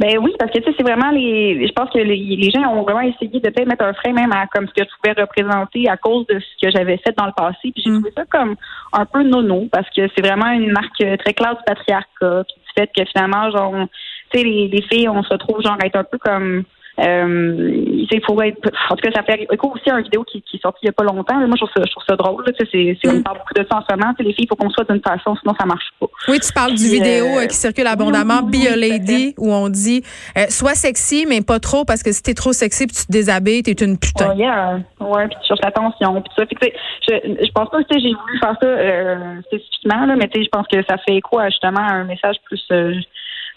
Ben 0.00 0.18
oui, 0.18 0.32
parce 0.38 0.50
que 0.52 0.58
tu 0.58 0.64
sais, 0.64 0.74
c'est 0.76 0.82
vraiment 0.82 1.10
les. 1.10 1.66
Je 1.66 1.72
pense 1.72 1.90
que 1.90 1.98
les, 1.98 2.50
gens 2.50 2.62
ont 2.72 2.82
vraiment 2.82 3.00
essayé 3.00 3.40
de 3.40 3.50
peut-être 3.50 3.66
mettre 3.66 3.84
un 3.84 3.92
frein 3.92 4.12
même 4.12 4.32
à 4.32 4.46
comme 4.46 4.66
ce 4.66 4.72
que 4.72 4.86
tu 4.86 4.90
pouvais 5.02 5.20
représenter 5.20 5.88
à 5.88 5.96
cause 5.96 6.26
de 6.26 6.38
ce 6.38 6.66
que 6.66 6.70
j'avais 6.70 6.96
fait 6.98 7.14
dans 7.16 7.26
le 7.26 7.32
passé. 7.36 7.72
Puis 7.74 7.82
j'ai 7.84 7.90
mm. 7.90 8.00
trouvé 8.00 8.12
ça 8.16 8.24
comme 8.30 8.56
un 8.92 9.04
peu 9.04 9.22
nono 9.22 9.68
parce 9.70 9.88
que 9.90 10.08
c'est 10.14 10.26
vraiment 10.26 10.50
une 10.50 10.72
marque 10.72 10.96
très 10.96 11.34
claire 11.34 11.56
du 11.56 11.62
patriarcat. 11.66 12.44
Puis 12.44 12.56
du 12.56 12.72
fait 12.74 12.90
que 12.96 13.04
finalement, 13.12 13.50
genre, 13.50 13.74
tu 14.30 14.38
sais, 14.38 14.44
les, 14.44 14.68
les 14.68 14.82
filles, 14.82 15.08
on 15.08 15.22
se 15.22 15.30
retrouve 15.30 15.62
genre 15.62 15.76
à 15.82 15.86
être 15.86 15.96
un 15.96 16.04
peu 16.04 16.18
comme 16.18 16.64
euh, 16.98 17.84
il 18.10 18.20
faut 18.26 18.40
être, 18.40 18.70
en 18.90 18.96
tout 18.96 19.02
cas, 19.02 19.10
ça 19.14 19.22
fait 19.22 19.46
écho 19.52 19.72
aussi 19.74 19.90
à 19.90 19.98
une 19.98 20.04
vidéo 20.04 20.24
qui, 20.24 20.40
qui 20.42 20.56
est 20.56 20.60
sortie 20.60 20.78
il 20.82 20.86
n'y 20.86 20.90
a 20.90 20.92
pas 20.92 21.04
longtemps. 21.04 21.36
Moi, 21.36 21.48
je 21.52 21.64
trouve 21.64 21.70
ça, 21.76 21.82
je 21.84 21.90
trouve 21.90 22.04
ça 22.08 22.16
drôle. 22.16 22.44
C'est, 22.58 22.66
c'est, 22.70 23.08
On 23.08 23.18
mm. 23.18 23.22
parle 23.22 23.38
beaucoup 23.38 23.54
de 23.54 23.66
ça 23.70 23.78
en 23.78 23.82
ce 23.82 23.94
moment. 23.94 24.14
les 24.18 24.32
filles, 24.32 24.44
il 24.44 24.48
faut 24.48 24.56
qu'on 24.56 24.70
soit 24.70 24.84
d'une 24.90 25.02
façon, 25.02 25.36
sinon 25.36 25.54
ça 25.58 25.66
marche 25.66 25.88
pas. 26.00 26.06
Oui, 26.28 26.40
tu 26.40 26.52
parles 26.52 26.74
du 26.74 26.88
vidéo 26.88 27.26
euh, 27.26 27.46
qui 27.46 27.54
circule 27.56 27.86
abondamment, 27.86 28.42
Be 28.42 28.66
a 28.72 28.76
Lady, 28.76 29.34
où 29.38 29.52
on 29.52 29.68
dit 29.68 30.02
euh, 30.38 30.46
sois 30.48 30.74
sexy, 30.74 31.26
mais 31.28 31.42
pas 31.42 31.60
trop, 31.60 31.84
parce 31.84 32.02
que 32.02 32.12
si 32.12 32.22
t'es 32.22 32.34
trop 32.34 32.52
sexy 32.52 32.86
puis 32.86 32.96
tu 32.96 33.06
te 33.06 33.12
déshabilles, 33.12 33.62
t'es 33.62 33.72
une 33.72 33.98
putain. 33.98 34.32
Oh, 34.32 34.38
yeah. 34.38 34.80
Ouais, 35.00 35.28
puis 35.28 35.36
tu 35.42 35.48
cherches 35.48 35.60
l'attention. 35.62 36.22
Puis 36.22 36.32
ça. 36.36 36.44
Je, 37.08 37.44
je 37.44 37.52
pense 37.52 37.70
pas 37.70 37.82
que 37.82 37.98
j'ai 37.98 38.12
voulu 38.14 38.38
faire 38.40 38.56
ça 38.60 38.66
euh, 38.66 39.40
spécifiquement, 39.46 40.06
là, 40.06 40.16
mais 40.16 40.30
je 40.34 40.48
pense 40.48 40.66
que 40.68 40.82
ça 40.88 40.96
fait 40.98 41.16
écho 41.16 41.38
à 41.38 41.50
justement 41.50 41.80
un 41.80 42.04
message 42.04 42.36
plus 42.44 42.64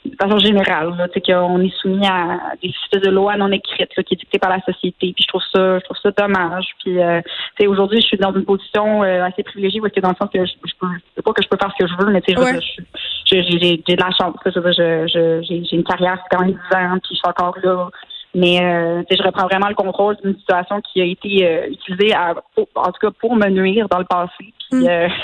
de 0.06 0.16
façon 0.16 0.40
générale, 0.40 0.96
là, 0.98 1.08
qu'on 1.08 1.62
est 1.62 1.76
soumis 1.82 2.08
à 2.08 2.40
des 2.62 2.70
espèces 2.70 3.02
de 3.02 3.10
lois 3.10 3.36
non 3.38 3.52
écrites 3.52 3.94
qui 4.04 4.14
est 4.14 4.18
dictées 4.18 4.40
par 4.40 4.50
la 4.50 4.62
société. 4.62 5.14
Puis 5.14 5.24
je 5.24 5.28
trouve 5.28 5.42
ça, 5.54 5.80
je 5.80 5.84
trouve 5.84 5.98
ça 6.02 6.12
dommage. 6.12 6.68
Puis 6.84 7.00
euh, 7.02 7.22
aujourd'hui, 7.68 8.02
je 8.02 8.08
suis 8.08 8.18
dans 8.18 8.34
une 8.34 8.46
position 8.46 9.04
euh, 9.04 9.24
assez 9.24 9.44
privilégiée 9.44 9.82
parce 9.82 9.94
que 9.94 10.00
dans 10.00 10.10
le 10.10 10.16
sens 10.16 10.30
que 10.34 10.46
je, 10.46 10.54
je 10.66 10.74
peux 11.16 11.22
pas 11.22 11.34
que 11.34 11.44
je 11.44 11.50
peux 11.50 11.58
faire 11.58 11.72
ce 11.78 11.84
que 11.84 11.90
je 11.90 12.06
veux, 12.06 12.12
mais 12.12 12.22
tu 12.22 12.34
sais, 12.34 12.62
j'ai 13.26 13.78
de 13.78 14.02
la 14.02 14.12
chance. 14.12 14.36
j'ai 14.46 15.76
une 15.76 15.84
carrière 15.84 16.16
qui 16.16 16.36
quand 16.36 16.42
même 16.42 16.52
10 16.52 16.76
ans, 16.76 16.98
puis 17.04 17.12
je 17.12 17.16
suis 17.16 17.28
encore 17.28 17.58
là. 17.64 17.90
Mais 18.36 18.62
euh, 18.62 19.02
je 19.10 19.24
reprends 19.24 19.48
vraiment 19.48 19.70
le 19.70 19.76
contrôle 19.76 20.16
d'une 20.24 20.36
situation 20.36 20.82
qui 20.82 21.02
a 21.02 21.06
été 21.06 21.48
euh, 21.48 21.68
utilisée, 21.72 22.14
à, 22.14 22.36
en 22.76 22.92
tout 22.92 23.00
cas 23.02 23.10
pour 23.20 23.36
me 23.36 23.48
nuire 23.50 23.88
dans 23.90 23.98
le 23.98 24.06
passé. 24.06 24.54
Puis, 24.70 24.82
mm. 24.82 24.88
euh, 24.88 25.08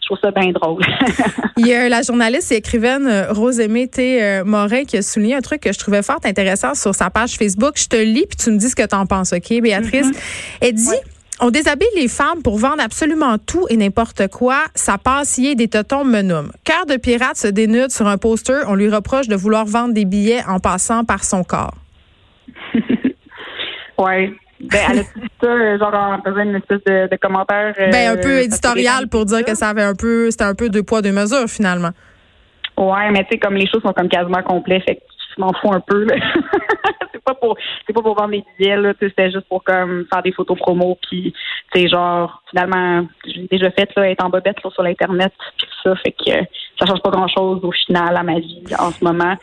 je 0.00 0.06
trouve 0.06 0.18
ça 0.22 0.30
bien 0.30 0.52
drôle. 0.52 0.82
Il 1.58 1.66
y 1.66 1.74
a 1.74 1.88
la 1.90 2.00
journaliste 2.00 2.52
et 2.52 2.56
écrivaine 2.56 3.06
euh, 3.06 3.32
Rosemée 3.32 3.88
T. 3.88 4.42
Morin 4.44 4.84
qui 4.84 4.96
a 4.96 5.02
souligné 5.02 5.34
un 5.34 5.42
truc 5.42 5.60
que 5.60 5.72
je 5.72 5.78
trouvais 5.78 6.02
fort 6.02 6.20
intéressant 6.24 6.74
sur 6.74 6.94
sa 6.94 7.10
page 7.10 7.36
Facebook. 7.36 7.74
Je 7.76 7.88
te 7.88 7.96
lis 7.96 8.26
puis 8.26 8.36
tu 8.38 8.50
me 8.50 8.56
dis 8.56 8.70
ce 8.70 8.76
que 8.76 8.86
tu 8.86 8.94
en 8.94 9.04
penses, 9.04 9.34
OK, 9.34 9.60
Béatrice? 9.60 10.10
Mm-hmm. 10.10 10.58
Elle 10.62 10.74
dit... 10.74 10.96
On 11.38 11.50
déshabille 11.50 11.86
les 11.94 12.08
femmes 12.08 12.40
pour 12.42 12.56
vendre 12.56 12.80
absolument 12.82 13.36
tout 13.36 13.66
et 13.68 13.76
n'importe 13.76 14.28
quoi. 14.28 14.56
Ça 14.74 14.96
passe 14.96 15.36
y 15.36 15.48
est 15.48 15.54
des 15.54 15.68
totons 15.68 16.02
menum. 16.02 16.50
Cœur 16.64 16.86
de 16.86 16.96
pirate 16.96 17.36
se 17.36 17.48
dénude 17.48 17.90
sur 17.90 18.06
un 18.06 18.16
poster. 18.16 18.62
On 18.68 18.74
lui 18.74 18.88
reproche 18.88 19.28
de 19.28 19.36
vouloir 19.36 19.66
vendre 19.66 19.92
des 19.92 20.06
billets 20.06 20.42
en 20.48 20.60
passant 20.60 21.04
par 21.04 21.24
son 21.24 21.44
corps. 21.44 21.74
Ouais. 23.98 24.32
Ben, 24.60 24.78
elle 24.90 24.98
a 24.98 25.02
dit 25.16 25.28
ça, 25.40 25.78
genre, 25.78 25.94
en 25.94 26.22
faisant 26.22 26.42
une 26.42 26.56
espèce 26.56 26.82
de, 26.86 27.08
de 27.10 27.16
commentaire. 27.16 27.74
ben, 27.76 28.16
un 28.18 28.20
peu 28.20 28.38
euh, 28.38 28.42
éditorial 28.42 29.08
pour 29.08 29.24
dire 29.26 29.44
que 29.44 29.54
ça 29.54 29.68
avait 29.68 29.82
un 29.82 29.94
peu, 29.94 30.30
c'était 30.30 30.44
un 30.44 30.54
peu 30.54 30.68
deux 30.68 30.82
poids, 30.82 31.02
deux 31.02 31.12
mesures, 31.12 31.48
finalement. 31.48 31.90
Ouais, 32.76 33.10
mais 33.10 33.24
tu 33.24 33.30
sais, 33.32 33.38
comme 33.38 33.54
les 33.54 33.66
choses 33.66 33.82
sont 33.82 33.92
comme 33.92 34.08
quasiment 34.08 34.42
complets, 34.42 34.80
fait 34.80 34.96
que 34.96 35.02
je 35.36 35.40
m'en 35.40 35.52
fous 35.52 35.72
un 35.72 35.80
peu. 35.80 36.06
c'est 37.12 37.22
pas 37.24 37.34
pour 37.34 37.56
c'est 37.86 37.92
pas 37.92 38.02
pour 38.02 38.14
vendre 38.14 38.30
des 38.30 38.44
billets, 38.58 38.76
là, 38.76 38.92
c'était 39.00 39.30
juste 39.30 39.48
pour 39.48 39.64
comme 39.64 40.06
faire 40.12 40.22
des 40.22 40.32
photos 40.32 40.58
promo 40.58 40.98
puis 41.08 41.34
tu 41.72 41.88
genre 41.88 42.42
finalement 42.50 43.06
j'ai 43.26 43.46
déjà 43.50 43.70
fait 43.70 43.88
là, 43.96 44.10
être 44.10 44.24
en 44.24 44.30
bobette 44.30 44.56
sur 44.60 44.82
l'internet 44.82 45.32
puis 45.58 45.66
tout 45.66 45.88
ça, 45.88 45.96
fait 45.96 46.12
que 46.12 46.32
ça 46.78 46.86
change 46.86 47.02
pas 47.02 47.10
grand 47.10 47.28
chose 47.28 47.60
au 47.62 47.72
final 47.72 48.16
à 48.16 48.22
ma 48.22 48.38
vie 48.38 48.62
en 48.78 48.90
ce 48.90 49.02
moment. 49.04 49.36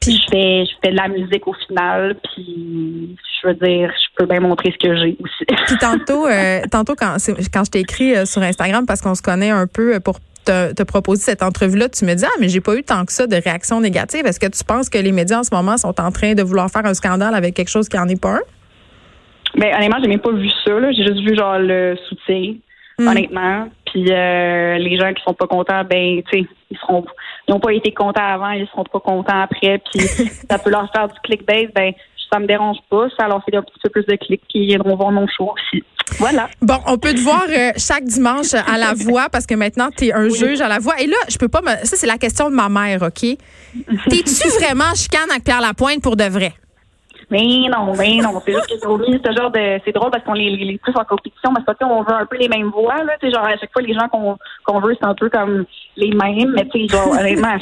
Puis 0.00 0.16
je 0.16 0.30
fais 0.30 0.64
je 0.64 0.72
fais 0.82 0.90
de 0.92 0.96
la 0.96 1.08
musique 1.08 1.46
au 1.46 1.54
final, 1.66 2.16
puis 2.22 3.16
je 3.40 3.48
veux 3.48 3.54
dire, 3.54 3.90
je 3.90 4.16
peux 4.16 4.26
bien 4.26 4.40
montrer 4.40 4.72
ce 4.72 4.88
que 4.88 4.96
j'ai 4.96 5.16
aussi. 5.22 5.44
puis 5.66 5.76
tantôt, 5.78 6.26
euh, 6.26 6.60
tantôt 6.70 6.94
quand 6.94 7.16
quand 7.52 7.64
je 7.64 7.70
t'ai 7.70 7.80
écrit 7.80 8.14
euh, 8.14 8.24
sur 8.24 8.42
Instagram 8.42 8.86
parce 8.86 9.00
qu'on 9.00 9.14
se 9.14 9.22
connaît 9.22 9.50
un 9.50 9.66
peu 9.66 9.94
euh, 9.94 10.00
pour 10.00 10.18
te, 10.44 10.72
te 10.72 10.82
proposer 10.82 11.22
cette 11.22 11.42
entrevue-là, 11.42 11.88
tu 11.88 12.04
me 12.04 12.14
dis 12.14 12.24
ah 12.24 12.36
mais 12.40 12.48
j'ai 12.48 12.60
pas 12.60 12.76
eu 12.76 12.82
tant 12.82 13.04
que 13.04 13.12
ça 13.12 13.26
de 13.26 13.36
réactions 13.36 13.80
négatives. 13.80 14.26
Est-ce 14.26 14.40
que 14.40 14.46
tu 14.46 14.64
penses 14.64 14.88
que 14.88 14.98
les 14.98 15.12
médias 15.12 15.40
en 15.40 15.44
ce 15.44 15.54
moment 15.54 15.76
sont 15.76 16.00
en 16.00 16.10
train 16.10 16.34
de 16.34 16.42
vouloir 16.42 16.70
faire 16.70 16.86
un 16.86 16.94
scandale 16.94 17.34
avec 17.34 17.54
quelque 17.54 17.70
chose 17.70 17.88
qui 17.88 17.98
en 17.98 18.08
est 18.08 18.20
pas 18.20 18.36
un? 18.36 18.40
Ben 19.56 19.74
honnêtement, 19.74 19.98
j'ai 20.02 20.08
même 20.08 20.20
pas 20.20 20.32
vu 20.32 20.48
ça. 20.64 20.92
J'ai 20.92 21.06
juste 21.06 21.20
vu 21.20 21.36
genre 21.36 21.58
le 21.58 21.96
soutien, 22.08 22.54
hmm. 22.98 23.08
honnêtement. 23.08 23.68
Puis 23.98 24.04
les 24.04 24.98
gens 24.98 25.12
qui 25.12 25.22
sont 25.22 25.34
pas 25.34 25.46
contents, 25.46 25.84
ben 25.84 26.22
tu 26.30 26.40
sais, 26.40 26.48
ils 26.70 26.78
seront 26.78 27.04
ils 27.46 27.52
n'ont 27.52 27.60
pas 27.60 27.72
été 27.72 27.92
contents 27.92 28.22
avant, 28.22 28.50
ils 28.50 28.66
seront 28.68 28.84
pas 28.84 29.00
contents 29.00 29.40
après, 29.40 29.80
puis 29.90 30.00
ça 30.50 30.58
peut 30.58 30.70
leur 30.70 30.90
faire 30.92 31.08
du 31.08 31.18
clickbait, 31.24 31.70
ben 31.74 31.92
ça 32.30 32.38
me 32.38 32.46
dérange 32.46 32.76
pas, 32.90 33.08
ça 33.18 33.26
leur 33.26 33.42
fait 33.44 33.56
un 33.56 33.62
petit 33.62 33.78
peu 33.82 33.88
plus 33.88 34.04
de 34.06 34.16
clics, 34.16 34.42
qui 34.48 34.66
viendront 34.66 34.96
voir 34.96 35.10
mon 35.10 35.26
show 35.26 35.52
aussi. 35.54 35.82
Voilà. 36.18 36.48
Bon, 36.60 36.76
on 36.86 36.98
peut 36.98 37.14
te 37.14 37.20
voir 37.20 37.44
euh, 37.48 37.72
chaque 37.76 38.04
dimanche 38.04 38.54
à 38.54 38.78
la 38.78 38.92
voix 38.96 39.28
parce 39.30 39.46
que 39.46 39.54
maintenant 39.54 39.88
tu 39.96 40.06
es 40.06 40.12
un 40.12 40.28
juge 40.28 40.60
à 40.60 40.68
la 40.68 40.78
voix. 40.78 41.00
Et 41.00 41.06
là, 41.06 41.16
je 41.28 41.36
peux 41.38 41.48
pas 41.48 41.60
me. 41.60 41.84
Ça, 41.84 41.96
c'est 41.96 42.06
la 42.06 42.18
question 42.18 42.50
de 42.50 42.54
ma 42.54 42.68
mère, 42.68 43.02
OK? 43.02 43.20
T'es-tu 44.08 44.48
vraiment 44.58 44.94
chicane 44.94 45.30
avec 45.30 45.44
Pierre 45.44 45.60
Lapointe 45.60 46.02
pour 46.02 46.16
de 46.16 46.24
vrai? 46.24 46.52
Mais 47.30 47.68
non, 47.70 47.94
mais 47.96 48.16
non. 48.16 48.40
C'est 48.44 48.52
juste 48.52 48.68
que 48.68 48.78
ce 48.78 49.36
genre 49.36 49.50
de. 49.50 49.80
C'est 49.84 49.92
drôle 49.92 50.10
parce 50.10 50.24
qu'on 50.24 50.32
les, 50.32 50.50
les 50.56 50.78
pousse 50.78 50.96
en 50.96 51.04
compétition, 51.04 51.52
mais 51.52 51.60
c'est 51.66 51.76
pas 51.76 51.86
on 51.86 52.02
veut 52.02 52.14
un 52.14 52.26
peu 52.26 52.36
les 52.38 52.48
mêmes 52.48 52.70
voix, 52.70 53.02
là. 53.04 53.16
Genre, 53.22 53.44
à 53.44 53.56
chaque 53.58 53.72
fois, 53.72 53.82
les 53.82 53.92
gens 53.92 54.08
qu'on 54.08 54.38
qu'on 54.64 54.80
veut, 54.80 54.96
c'est 54.98 55.06
un 55.06 55.14
peu 55.14 55.28
comme 55.28 55.64
les 55.96 56.12
mêmes, 56.12 56.52
mais 56.54 56.66
tu 56.68 56.80
sais, 56.80 56.88
genre, 56.88 57.10
honnêtement, 57.10 57.56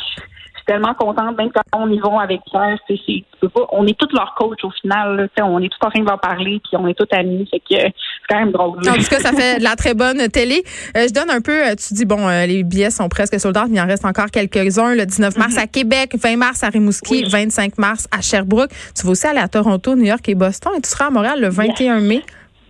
tellement 0.67 0.95
contente, 0.95 1.37
même 1.39 1.51
quand 1.53 1.63
on 1.79 1.91
y 1.91 1.99
va 1.99 2.23
avec 2.23 2.41
Pierre. 2.51 2.77
C'est, 2.89 3.49
pas, 3.49 3.61
on 3.71 3.87
est 3.87 3.97
tous 3.99 4.09
leurs 4.15 4.35
coachs 4.37 4.63
au 4.65 4.71
final. 4.71 5.29
on 5.43 5.63
est 5.63 5.69
tous 5.69 5.87
en 5.87 5.91
train 5.91 6.01
de 6.01 6.07
leur 6.07 6.21
parler, 6.21 6.61
puis 6.65 6.77
on 6.79 6.87
est 6.87 6.95
tous 6.95 7.07
amis. 7.13 7.49
Fait 7.51 7.61
que 7.61 7.81
c'est 7.81 7.93
quand 8.29 8.39
même 8.39 8.53
drôle. 8.53 8.79
En 8.79 8.95
tout 8.95 9.09
cas, 9.09 9.21
ça 9.21 9.33
fait 9.33 9.59
de 9.59 9.65
la 9.65 9.77
très 9.77 9.95
bonne 9.95 10.29
télé. 10.29 10.63
Euh, 10.97 11.07
je 11.09 11.13
donne 11.13 11.31
un 11.31 11.41
peu, 11.41 11.67
euh, 11.67 11.75
tu 11.75 11.95
dis, 11.95 12.05
bon, 12.05 12.29
euh, 12.29 12.47
les 12.47 12.65
billets 12.65 12.91
sont 12.91 13.09
presque 13.09 13.39
soldats, 13.39 13.67
mais 13.69 13.77
il 13.77 13.81
en 13.81 13.87
reste 13.87 14.05
encore 14.05 14.31
quelques-uns. 14.31 14.95
Le 14.95 15.07
19 15.07 15.37
mars 15.37 15.55
mm-hmm. 15.55 15.63
à 15.63 15.67
Québec, 15.67 16.17
20 16.21 16.37
mars 16.37 16.63
à 16.63 16.69
Rimouski, 16.69 17.25
25 17.25 17.79
mars 17.79 18.09
à 18.17 18.21
Sherbrooke. 18.21 18.71
Tu 18.95 19.07
vas 19.07 19.13
aussi 19.13 19.27
aller 19.27 19.41
à 19.41 19.49
Toronto, 19.49 19.95
New 19.95 20.05
York 20.05 20.29
et 20.29 20.35
Boston. 20.35 20.73
Et 20.77 20.81
tu 20.81 20.91
seras 20.91 21.07
à 21.07 21.11
Montréal 21.11 21.41
le 21.41 21.49
21 21.49 22.01
mai. 22.01 22.23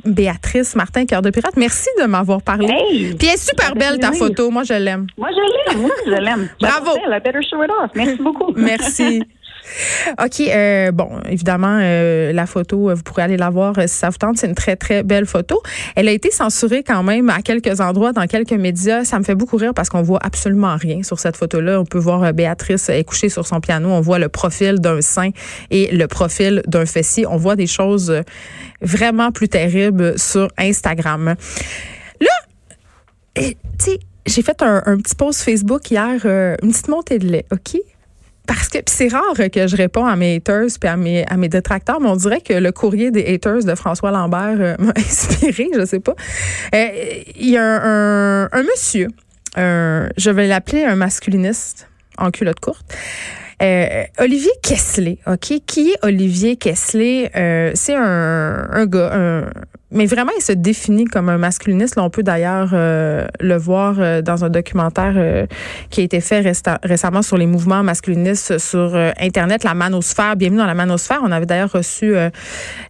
Béatrice 0.06 0.74
Martin, 0.76 1.06
cœur 1.06 1.22
de 1.22 1.30
pirate. 1.30 1.56
Merci 1.56 1.88
de 2.00 2.06
m'avoir 2.06 2.42
parlé. 2.42 2.66
Puis 2.66 3.28
elle 3.28 3.34
est 3.34 3.36
super 3.36 3.74
belle 3.74 3.98
ta 3.98 4.12
photo. 4.12 4.50
Moi, 4.50 4.64
je 4.64 4.74
l'aime. 4.74 5.06
Moi, 5.16 5.28
je 5.30 5.70
l'aime. 5.70 5.82
Moi, 5.82 5.90
je 6.04 6.10
l'aime. 6.10 6.48
Bravo. 6.60 6.92
better 7.24 7.42
show 7.42 7.62
it 7.62 7.70
off. 7.82 7.90
Merci 7.94 8.22
beaucoup. 8.22 8.52
Merci. 8.56 9.22
OK. 10.22 10.40
Euh, 10.40 10.92
bon, 10.92 11.10
évidemment, 11.28 11.78
euh, 11.80 12.32
la 12.32 12.46
photo, 12.46 12.90
euh, 12.90 12.94
vous 12.94 13.02
pourrez 13.02 13.22
aller 13.22 13.36
la 13.36 13.50
voir 13.50 13.74
si 13.86 13.88
ça 13.88 14.10
vous 14.10 14.16
tente. 14.16 14.38
C'est 14.38 14.46
une 14.46 14.54
très, 14.54 14.76
très 14.76 15.02
belle 15.02 15.26
photo. 15.26 15.62
Elle 15.94 16.08
a 16.08 16.12
été 16.12 16.30
censurée 16.30 16.82
quand 16.82 17.02
même 17.02 17.30
à 17.30 17.42
quelques 17.42 17.80
endroits, 17.80 18.12
dans 18.12 18.26
quelques 18.26 18.52
médias. 18.52 19.04
Ça 19.04 19.18
me 19.18 19.24
fait 19.24 19.34
beaucoup 19.34 19.56
rire 19.56 19.74
parce 19.74 19.88
qu'on 19.88 20.02
voit 20.02 20.20
absolument 20.22 20.76
rien 20.76 21.02
sur 21.02 21.18
cette 21.18 21.36
photo-là. 21.36 21.80
On 21.80 21.84
peut 21.84 21.98
voir 21.98 22.32
Béatrice 22.32 22.90
couchée 23.06 23.28
sur 23.28 23.46
son 23.46 23.60
piano. 23.60 23.90
On 23.90 24.00
voit 24.00 24.18
le 24.18 24.28
profil 24.28 24.80
d'un 24.80 25.00
sein 25.00 25.30
et 25.70 25.94
le 25.94 26.06
profil 26.06 26.62
d'un 26.66 26.86
fessier. 26.86 27.26
On 27.26 27.36
voit 27.36 27.56
des 27.56 27.66
choses 27.66 28.22
vraiment 28.80 29.32
plus 29.32 29.48
terribles 29.48 30.18
sur 30.18 30.48
Instagram. 30.58 31.34
Là, 32.20 32.26
tu 33.34 33.54
sais, 33.78 33.98
j'ai 34.26 34.42
fait 34.42 34.62
un, 34.62 34.82
un, 34.86 34.96
petit 34.98 35.14
post 35.14 35.42
Facebook 35.42 35.90
hier, 35.90 36.24
une 36.24 36.72
petite 36.72 36.88
montée 36.88 37.18
de 37.18 37.26
lait, 37.26 37.46
OK? 37.52 37.80
Parce 38.46 38.68
que 38.68 38.78
c'est 38.86 39.08
rare 39.08 39.34
que 39.52 39.66
je 39.66 39.76
réponds 39.76 40.06
à 40.06 40.16
mes 40.16 40.36
haters 40.36 40.78
puis 40.80 40.88
à 40.88 40.96
mes, 40.96 41.26
à 41.26 41.36
mes 41.36 41.48
détracteurs, 41.48 42.00
mais 42.00 42.08
on 42.08 42.16
dirait 42.16 42.40
que 42.40 42.52
le 42.52 42.72
courrier 42.72 43.10
des 43.10 43.24
haters 43.26 43.64
de 43.64 43.74
François 43.74 44.10
Lambert 44.10 44.56
euh, 44.60 44.76
m'a 44.78 44.92
inspiré, 44.96 45.68
je 45.74 45.84
sais 45.84 46.00
pas. 46.00 46.14
Euh, 46.74 46.88
il 47.36 47.50
y 47.50 47.56
a 47.56 47.64
un, 47.64 48.44
un, 48.44 48.62
monsieur, 48.62 49.08
je 49.56 50.30
vais 50.30 50.46
l'appeler 50.46 50.84
un 50.84 50.96
masculiniste 50.96 51.88
en 52.18 52.30
culotte 52.30 52.60
courte. 52.60 52.94
Euh, 53.62 54.04
Olivier 54.18 54.52
Kessler, 54.62 55.18
OK? 55.26 55.60
Qui 55.66 55.90
est 55.90 55.98
Olivier 56.02 56.56
Kessler? 56.56 57.30
c'est 57.74 57.94
un, 57.94 58.68
un 58.70 58.86
gars, 58.86 59.10
un, 59.14 59.50
mais 59.92 60.06
vraiment, 60.06 60.32
il 60.36 60.42
se 60.42 60.50
définit 60.50 61.04
comme 61.04 61.28
un 61.28 61.38
masculiniste. 61.38 61.94
Là, 61.94 62.02
on 62.02 62.10
peut 62.10 62.24
d'ailleurs 62.24 62.70
euh, 62.72 63.24
le 63.38 63.56
voir 63.56 63.94
euh, 63.98 64.20
dans 64.20 64.44
un 64.44 64.50
documentaire 64.50 65.14
euh, 65.16 65.46
qui 65.90 66.00
a 66.00 66.04
été 66.04 66.20
fait 66.20 66.40
récemment 66.82 67.22
sur 67.22 67.36
les 67.36 67.46
mouvements 67.46 67.84
masculinistes 67.84 68.58
sur 68.58 68.96
Internet, 69.20 69.62
la 69.62 69.74
manosphère. 69.74 70.34
Bienvenue 70.34 70.58
dans 70.58 70.66
la 70.66 70.74
manosphère. 70.74 71.20
On 71.22 71.30
avait 71.30 71.46
d'ailleurs 71.46 71.70
reçu 71.70 72.14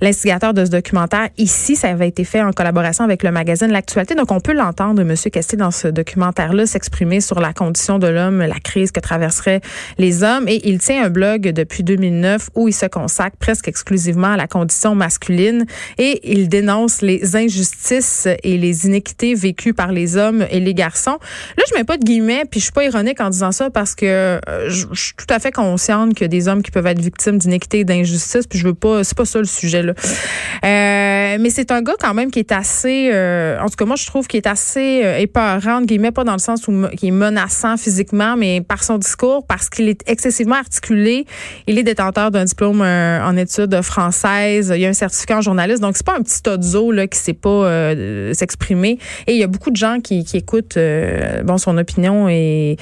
l'instigateur 0.01 0.55
de 0.55 0.65
ce 0.65 0.71
documentaire 0.71 1.29
ici. 1.37 1.77
Ça 1.77 1.89
avait 1.89 2.09
été 2.09 2.25
fait 2.25 2.41
en 2.41 2.53
collaboration 2.53 3.05
avec 3.05 3.23
le 3.23 3.31
magazine 3.31 3.69
L'Actualité. 3.69 4.15
Donc, 4.15 4.33
on 4.33 4.41
peut 4.41 4.55
l'entendre, 4.55 5.03
M. 5.03 5.15
Casté, 5.31 5.57
dans 5.57 5.71
ce 5.71 5.89
documentaire-là, 5.89 6.65
s'exprimer 6.65 7.21
sur 7.21 7.41
la 7.41 7.53
condition 7.53 7.99
de 7.99 8.07
l'homme, 8.07 8.39
la 8.39 8.59
crise 8.61 8.91
que 8.91 9.01
traverseraient 9.01 9.61
les 9.99 10.23
hommes. 10.23 10.49
Et 10.49 10.67
il 10.69 10.79
tient 10.79 11.05
un 11.05 11.11
blog 11.11 11.43
depuis 11.51 11.83
2009 11.83 12.51
où 12.55 12.69
il 12.69 12.73
se 12.73 12.87
consacre 12.87 13.37
presque 13.37 13.69
exclusivement 13.69 14.29
à 14.29 14.37
la 14.37 14.47
condition 14.47 14.95
masculine 14.95 15.67
et 15.99 16.33
il 16.33 16.49
dénonce 16.49 16.86
les 17.03 17.37
injustices 17.37 18.29
et 18.43 18.59
les 18.59 18.87
inéquités 18.87 19.35
vécues 19.35 19.75
par 19.75 19.93
les 19.93 20.17
hommes 20.17 20.47
et 20.51 20.61
les 20.61 20.75
garçons. 20.75 21.19
Là, 21.57 21.65
je 21.71 21.77
mets 21.77 21.85
pas 21.85 21.97
de 21.97 22.05
guillemets, 22.05 22.45
puis 22.51 22.61
je 22.61 22.65
suis 22.65 22.73
pas 22.73 22.85
ironique 22.85 23.21
en 23.21 23.31
disant 23.31 23.53
ça 23.53 23.71
parce 23.71 23.95
que 23.95 24.07
euh, 24.07 24.41
je, 24.69 24.87
suis 24.95 25.15
tout 25.15 25.27
à 25.29 25.39
fait 25.39 25.53
consciente 25.53 26.15
qu'il 26.15 26.23
y 26.23 26.25
a 26.25 26.29
des 26.29 26.49
hommes 26.49 26.63
qui 26.63 26.71
peuvent 26.71 26.87
être 26.87 27.01
victimes 27.01 27.39
d'inéquité 27.39 27.81
et 27.81 27.85
d'injustice, 27.85 28.47
puis 28.47 28.59
je 28.59 28.67
veux 28.67 28.75
pas, 28.75 29.05
c'est 29.05 29.17
pas 29.17 29.25
ça 29.25 29.39
le 29.39 29.45
sujet 29.45 29.83
là. 29.83 29.93
Euh, 29.97 31.37
mais 31.41 31.51
c'est 31.51 31.71
un 31.71 31.83
gars 31.83 31.95
quand 31.99 32.15
même 32.15 32.31
qui 32.31 32.39
est 32.39 32.53
assez, 32.53 33.11
euh, 33.13 33.59
en 33.61 33.69
tout 33.69 33.77
cas 33.77 33.85
moi 33.85 33.97
je 33.97 34.07
trouve 34.07 34.27
qu'il 34.27 34.39
est 34.39 34.47
assez 34.47 35.03
euh, 35.05 35.19
épeurant, 35.19 35.83
guillemets 35.83 36.11
pas 36.11 36.25
dans 36.25 36.33
le 36.33 36.39
sens 36.39 36.67
où 36.69 36.87
qui 36.97 37.09
est 37.09 37.13
menaçant 37.13 37.77
physiquement, 37.77 38.37
mais 38.37 38.61
par 38.61 38.85
son 38.85 38.99
discours, 38.99 39.47
parce 39.47 39.69
qu'il 39.69 39.89
est 39.89 40.03
excessivement 40.07 40.57
articulé. 40.57 41.27
Il 41.67 41.79
est 41.79 41.83
détenteur 41.83 42.31
d'un 42.31 42.45
diplôme 42.45 42.81
en 42.81 43.37
études 43.37 43.81
françaises. 43.83 44.73
Il 44.77 44.85
a 44.85 44.89
un 44.89 44.93
certificat 44.93 45.39
en 45.39 45.41
journaliste, 45.41 45.81
donc 45.81 45.97
c'est 45.97 46.07
pas 46.07 46.17
un 46.17 46.23
petit 46.23 46.43
tas 46.43 46.57
là, 46.93 47.07
qui 47.07 47.19
sait 47.19 47.33
pas 47.33 47.49
euh, 47.49 48.33
s'exprimer. 48.35 48.99
Et 49.27 49.33
il 49.33 49.39
y 49.39 49.43
a 49.43 49.47
beaucoup 49.47 49.71
de 49.71 49.77
gens 49.77 50.01
qui, 50.01 50.25
écoutent 50.35 50.77
euh, 50.77 51.43
bon 51.43 51.59
son 51.59 51.79
opinion 51.79 52.29
et, 52.29 52.77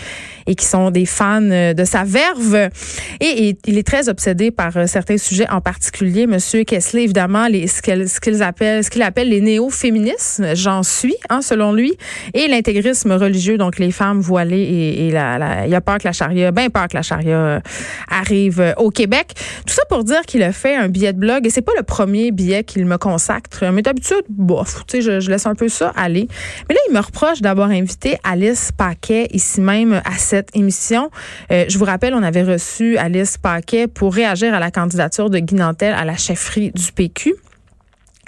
et 0.46 0.54
qui 0.54 0.64
sont 0.64 0.90
des 0.90 1.06
fans 1.06 1.40
de 1.40 1.84
sa 1.84 2.04
verve. 2.04 2.70
Et, 3.20 3.56
il 3.66 3.78
est 3.78 3.86
très 3.86 4.08
obsédé 4.08 4.50
par 4.50 4.76
euh, 4.76 4.86
certains 4.86 5.18
sujets, 5.18 5.48
en 5.50 5.60
particulier 5.60 6.26
Monsieur 6.26 6.64
Kessler, 6.64 7.02
évidemment, 7.02 7.46
les, 7.46 7.66
ce 7.66 7.80
qu'il 7.82 8.42
appelle, 8.42 8.84
ce 8.84 8.90
qu'il 8.90 9.02
appelle 9.02 9.28
les 9.28 9.40
néo-féministes. 9.40 10.42
J'en 10.54 10.82
suis, 10.82 11.16
hein, 11.30 11.40
selon 11.42 11.72
lui, 11.72 11.94
et 12.34 12.48
l'intégrisme 12.48 13.12
religieux, 13.12 13.56
donc 13.58 13.78
les 13.78 13.90
femmes 13.90 14.20
voilées 14.20 14.62
et, 14.62 15.06
et 15.06 15.08
il 15.08 15.16
a 15.16 15.80
peur 15.80 15.98
que 15.98 16.04
la 16.04 16.12
charia, 16.12 16.50
ben 16.50 16.70
peur 16.70 16.88
que 16.88 16.96
la 16.96 17.02
charia 17.02 17.62
arrive 18.10 18.74
au 18.78 18.90
Québec. 18.90 19.32
Tout 19.66 19.74
ça 19.74 19.82
pour 19.88 20.04
dire 20.04 20.22
qu'il 20.22 20.42
a 20.42 20.52
fait 20.52 20.74
un 20.74 20.88
billet 20.88 21.12
de 21.12 21.18
blog 21.18 21.46
et 21.46 21.50
c'est 21.50 21.62
pas 21.62 21.72
le 21.76 21.82
premier 21.82 22.30
billet 22.30 22.64
qu'il 22.64 22.86
me 22.86 22.98
consacre. 22.98 23.64
D'habitude, 23.84 24.24
bof, 24.28 24.84
tu 24.86 25.02
sais, 25.02 25.20
je, 25.20 25.30
laisse 25.30 25.46
un 25.46 25.54
peu 25.54 25.68
ça 25.68 25.92
aller. 25.94 26.28
Mais 26.68 26.74
là, 26.74 26.80
il 26.88 26.94
me 26.94 27.00
reproche 27.00 27.40
d'avoir 27.40 27.70
invité 27.70 28.16
Alice 28.24 28.70
Paquet 28.76 29.28
ici 29.30 29.60
même 29.60 30.00
à 30.04 30.18
cette 30.18 30.54
émission. 30.56 31.10
Euh, 31.50 31.64
je 31.68 31.78
vous 31.78 31.84
rappelle, 31.84 32.14
on 32.14 32.22
avait 32.22 32.42
reçu 32.42 32.96
Alice 32.96 33.38
Paquet 33.38 33.86
pour 33.86 34.14
réagir 34.14 34.54
à 34.54 34.60
la 34.60 34.70
candidature 34.70 35.30
de 35.30 35.38
Guy 35.38 35.54
Nantel 35.54 35.94
à 35.94 36.04
la 36.04 36.16
chefferie 36.16 36.72
du 36.72 36.92
PQ. 36.92 37.34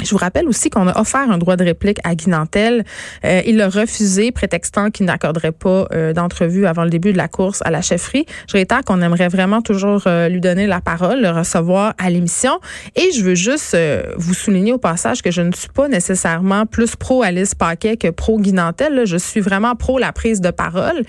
Je 0.02 0.10
vous 0.10 0.18
rappelle 0.18 0.46
aussi 0.46 0.68
qu'on 0.68 0.88
a 0.88 1.00
offert 1.00 1.30
un 1.30 1.38
droit 1.38 1.56
de 1.56 1.64
réplique 1.64 1.98
à 2.04 2.14
Guy 2.14 2.28
Nantel. 2.28 2.84
Euh, 3.24 3.40
il 3.46 3.56
l'a 3.56 3.68
refusé, 3.68 4.30
prétextant 4.30 4.90
qu'il 4.90 5.06
n'accorderait 5.06 5.52
pas 5.52 5.88
euh, 5.92 6.12
d'entrevue 6.12 6.66
avant 6.66 6.84
le 6.84 6.90
début 6.90 7.12
de 7.12 7.16
la 7.16 7.28
course 7.28 7.62
à 7.64 7.70
la 7.70 7.80
chefferie. 7.80 8.26
Je 8.48 8.52
réitère 8.52 8.82
qu'on 8.82 9.00
aimerait 9.00 9.28
vraiment 9.28 9.62
toujours 9.62 10.02
euh, 10.06 10.28
lui 10.28 10.40
donner 10.40 10.66
la 10.66 10.80
parole, 10.80 11.22
le 11.22 11.30
recevoir 11.30 11.94
à 11.98 12.10
l'émission. 12.10 12.60
Et 12.94 13.10
je 13.12 13.22
veux 13.22 13.34
juste 13.34 13.76
vous 14.16 14.34
souligner 14.34 14.72
au 14.72 14.78
passage 14.78 15.22
que 15.22 15.30
je 15.30 15.42
ne 15.42 15.52
suis 15.52 15.68
pas 15.68 15.88
nécessairement 15.88 16.66
plus 16.66 16.94
pro 16.94 17.22
Alice 17.22 17.54
Paquet 17.54 17.96
que 17.96 18.08
pro 18.08 18.38
Guy 18.38 18.52
Nantel. 18.52 19.06
Je 19.06 19.16
suis 19.16 19.40
vraiment 19.40 19.74
pro 19.76 19.98
la 19.98 20.12
prise 20.12 20.40
de 20.40 20.50
parole. 20.50 21.02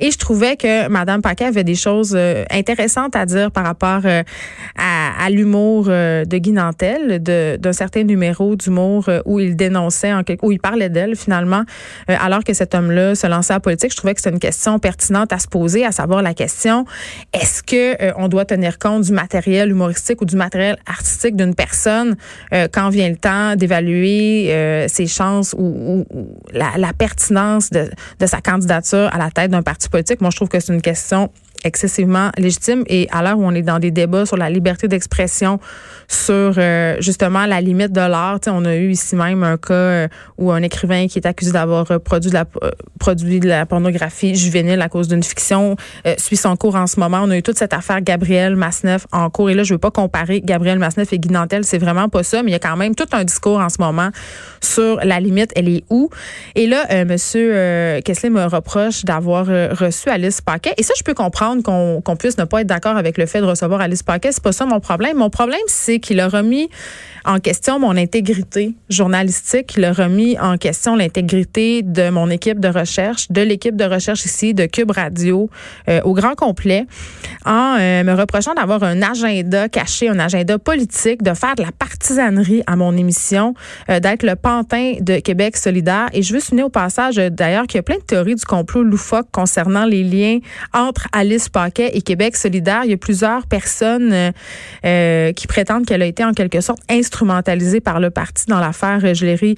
Et 0.00 0.10
je 0.10 0.18
trouvais 0.18 0.56
que 0.56 0.88
Madame 0.88 1.22
Paquet 1.22 1.44
avait 1.44 1.62
des 1.62 1.76
choses 1.76 2.18
intéressantes 2.50 3.14
à 3.14 3.24
dire 3.24 3.52
par 3.52 3.64
rapport 3.64 4.00
à, 4.04 5.24
à 5.24 5.30
l'humour 5.30 5.84
de 5.84 6.38
Guy 6.38 6.50
Nantel, 6.50 7.22
d'un 7.22 7.72
certain 7.72 8.02
numéro 8.02 8.31
d'humour 8.56 9.08
où 9.24 9.40
il 9.40 9.56
dénonçait, 9.56 10.12
en 10.12 10.22
où 10.42 10.52
il 10.52 10.60
parlait 10.60 10.88
d'elle 10.88 11.16
finalement, 11.16 11.62
alors 12.08 12.44
que 12.44 12.54
cet 12.54 12.74
homme-là 12.74 13.14
se 13.14 13.26
lançait 13.26 13.52
à 13.52 13.56
la 13.56 13.60
politique. 13.60 13.92
Je 13.92 13.96
trouvais 13.96 14.14
que 14.14 14.20
c'était 14.20 14.34
une 14.34 14.40
question 14.40 14.78
pertinente 14.78 15.32
à 15.32 15.38
se 15.38 15.48
poser, 15.48 15.84
à 15.84 15.92
savoir 15.92 16.22
la 16.22 16.34
question 16.34 16.84
est-ce 17.32 17.62
que 17.62 18.12
on 18.18 18.28
doit 18.28 18.44
tenir 18.44 18.78
compte 18.78 19.02
du 19.04 19.12
matériel 19.12 19.70
humoristique 19.70 20.20
ou 20.22 20.24
du 20.24 20.36
matériel 20.36 20.76
artistique 20.86 21.36
d'une 21.36 21.54
personne? 21.54 22.16
Quand 22.72 22.88
vient 22.90 23.08
le 23.08 23.16
temps 23.16 23.56
d'évaluer 23.56 24.86
ses 24.88 25.06
chances 25.06 25.54
ou, 25.58 26.04
la, 26.52 26.72
la, 26.76 26.92
pertinence 26.92 27.70
de, 27.70 27.90
de 28.18 28.26
sa 28.26 28.40
candidature 28.40 29.10
à 29.12 29.18
la 29.18 29.30
tête 29.30 29.50
d'un 29.50 29.62
parti 29.62 29.88
politique? 29.88 30.20
Moi, 30.20 30.30
je 30.30 30.36
trouve 30.36 30.48
que 30.48 30.60
c'est 30.60 30.72
une 30.72 30.82
question 30.82 31.30
excessivement 31.64 32.30
légitime 32.38 32.84
et 32.86 33.08
à 33.10 33.22
l'heure 33.22 33.38
où 33.38 33.44
on 33.44 33.54
est 33.54 33.62
dans 33.62 33.78
des 33.78 33.90
débats 33.90 34.26
sur 34.26 34.36
la 34.36 34.50
liberté 34.50 34.88
d'expression, 34.88 35.58
sur 36.08 36.54
euh, 36.58 36.96
justement 37.00 37.46
la 37.46 37.60
limite 37.60 37.92
de 37.92 38.00
l'art, 38.00 38.40
on 38.46 38.64
a 38.64 38.74
eu 38.74 38.90
ici 38.90 39.16
même 39.16 39.42
un 39.42 39.56
cas 39.56 39.74
euh, 39.74 40.08
où 40.38 40.50
un 40.50 40.62
écrivain 40.62 41.06
qui 41.06 41.18
est 41.18 41.26
accusé 41.26 41.52
d'avoir 41.52 41.86
produit 42.00 42.30
de 42.30 42.34
la 42.34 42.44
produit 42.98 43.40
de 43.40 43.48
la 43.48 43.66
pornographie 43.66 44.34
juvénile 44.34 44.80
à 44.80 44.88
cause 44.88 45.08
d'une 45.08 45.22
fiction 45.22 45.76
euh, 46.06 46.14
suit 46.18 46.36
son 46.36 46.56
cours 46.56 46.76
en 46.76 46.86
ce 46.86 47.00
moment. 47.00 47.20
On 47.22 47.30
a 47.30 47.36
eu 47.36 47.42
toute 47.42 47.58
cette 47.58 47.72
affaire 47.72 48.00
Gabriel 48.00 48.56
Masneff 48.56 49.06
en 49.12 49.30
cours. 49.30 49.50
Et 49.50 49.54
là 49.54 49.62
je 49.62 49.74
veux 49.74 49.78
pas 49.78 49.90
comparer 49.90 50.40
Gabriel 50.40 50.78
Masneff 50.78 51.12
et 51.12 51.18
Guy 51.18 51.30
Nantel, 51.30 51.64
c'est 51.64 51.78
vraiment 51.78 52.08
pas 52.08 52.22
ça, 52.22 52.42
mais 52.42 52.50
il 52.50 52.52
y 52.52 52.56
a 52.56 52.60
quand 52.60 52.76
même 52.76 52.94
tout 52.94 53.06
un 53.12 53.24
discours 53.24 53.58
en 53.58 53.68
ce 53.68 53.80
moment 53.80 54.10
sur 54.60 54.96
la 55.02 55.20
limite, 55.20 55.50
elle 55.56 55.68
est 55.68 55.84
où? 55.90 56.10
Et 56.54 56.66
là 56.66 57.04
monsieur 57.04 58.00
Kessler 58.04 58.30
me 58.30 58.44
reproche 58.44 59.04
d'avoir 59.04 59.46
reçu 59.46 60.08
Alice 60.08 60.40
Paquet. 60.40 60.74
Et 60.76 60.82
ça 60.82 60.94
je 60.96 61.02
peux 61.02 61.14
comprendre 61.14 61.51
qu'on 61.60 62.16
puisse 62.16 62.38
ne 62.38 62.44
pas 62.44 62.62
être 62.62 62.66
d'accord 62.66 62.96
avec 62.96 63.18
le 63.18 63.26
fait 63.26 63.40
de 63.40 63.46
recevoir 63.46 63.80
Alice 63.80 64.02
Paquet. 64.02 64.32
C'est 64.32 64.42
pas 64.42 64.52
ça 64.52 64.64
mon 64.64 64.80
problème. 64.80 65.18
Mon 65.18 65.30
problème, 65.30 65.60
c'est 65.66 65.98
qu'il 65.98 66.20
a 66.20 66.28
remis 66.28 66.70
en 67.24 67.38
question 67.38 67.78
mon 67.78 67.96
intégrité 67.96 68.74
journalistique. 68.88 69.74
Il 69.76 69.84
a 69.84 69.92
remis 69.92 70.38
en 70.38 70.56
question 70.56 70.96
l'intégrité 70.96 71.82
de 71.82 72.10
mon 72.10 72.30
équipe 72.30 72.60
de 72.60 72.68
recherche, 72.68 73.30
de 73.30 73.42
l'équipe 73.42 73.76
de 73.76 73.84
recherche 73.84 74.24
ici, 74.24 74.54
de 74.54 74.66
Cube 74.66 74.90
Radio, 74.90 75.50
euh, 75.88 76.00
au 76.04 76.14
grand 76.14 76.34
complet, 76.34 76.86
en 77.44 77.76
euh, 77.78 78.04
me 78.04 78.12
reprochant 78.12 78.54
d'avoir 78.54 78.82
un 78.82 79.02
agenda 79.02 79.68
caché, 79.68 80.08
un 80.08 80.18
agenda 80.18 80.58
politique, 80.58 81.22
de 81.22 81.34
faire 81.34 81.54
de 81.54 81.62
la 81.62 81.72
partisanerie 81.72 82.62
à 82.66 82.76
mon 82.76 82.96
émission, 82.96 83.54
euh, 83.88 84.00
d'être 84.00 84.22
le 84.22 84.36
pantin 84.36 84.94
de 85.00 85.18
Québec 85.18 85.56
solidaire. 85.56 86.08
Et 86.12 86.22
je 86.22 86.32
veux 86.32 86.40
souligner 86.40 86.64
au 86.64 86.70
passage, 86.70 87.16
d'ailleurs, 87.16 87.66
qu'il 87.66 87.78
y 87.78 87.80
a 87.80 87.82
plein 87.82 87.96
de 87.96 88.02
théories 88.02 88.34
du 88.34 88.44
complot 88.44 88.82
loufoque 88.82 89.28
concernant 89.32 89.84
les 89.84 90.02
liens 90.02 90.38
entre 90.72 91.08
Alice 91.12 91.41
Paquet 91.48 91.90
et 91.94 92.02
Québec 92.02 92.36
solidaire. 92.36 92.82
Il 92.84 92.90
y 92.90 92.94
a 92.94 92.98
plusieurs 92.98 93.46
personnes 93.46 94.32
qui 94.82 95.46
prétendent 95.46 95.86
qu'elle 95.86 96.02
a 96.02 96.06
été 96.06 96.24
en 96.24 96.32
quelque 96.32 96.60
sorte 96.60 96.80
instrumentalisé 96.90 97.80
par 97.80 98.00
le 98.00 98.10
parti 98.10 98.46
dans 98.46 98.60
l'affaire 98.60 99.14
Geléry 99.14 99.56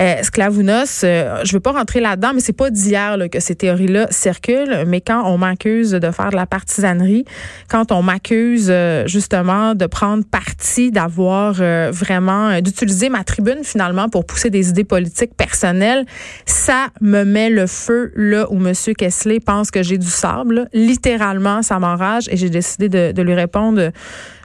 euh, 0.00 0.22
Sclavounos. 0.22 1.04
Euh, 1.04 1.40
je 1.44 1.52
veux 1.52 1.60
pas 1.60 1.72
rentrer 1.72 2.00
là-dedans, 2.00 2.32
mais 2.34 2.40
c'est 2.40 2.52
pas 2.52 2.70
d'hier 2.70 3.16
que 3.30 3.40
ces 3.40 3.54
théories-là 3.54 4.08
circulent. 4.10 4.84
Mais 4.86 5.00
quand 5.00 5.22
on 5.24 5.38
m'accuse 5.38 5.92
de 5.92 6.10
faire 6.10 6.30
de 6.30 6.36
la 6.36 6.46
partisanerie, 6.46 7.24
quand 7.68 7.92
on 7.92 8.02
m'accuse 8.02 8.68
euh, 8.70 9.06
justement 9.06 9.74
de 9.74 9.86
prendre 9.86 10.24
parti, 10.24 10.90
d'avoir 10.90 11.54
vraiment 11.90 12.60
d'utiliser 12.60 13.08
ma 13.08 13.24
tribune 13.24 13.62
finalement 13.62 14.08
pour 14.08 14.24
pousser 14.26 14.50
des 14.50 14.68
idées 14.68 14.84
politiques 14.84 15.34
personnelles, 15.36 16.04
ça 16.44 16.88
me 17.00 17.24
met 17.24 17.50
le 17.50 17.66
feu 17.66 18.12
là 18.14 18.46
où 18.50 18.56
M. 18.56 18.72
Kessler 18.96 19.40
pense 19.40 19.70
que 19.70 19.82
j'ai 19.82 19.98
du 19.98 20.06
sable. 20.06 20.68
Littéralement, 20.72 21.25
ça 21.62 21.78
m'enrage 21.78 22.28
et 22.30 22.36
j'ai 22.36 22.50
décidé 22.50 22.88
de, 22.88 23.22
lui 23.22 23.34
répondre 23.34 23.90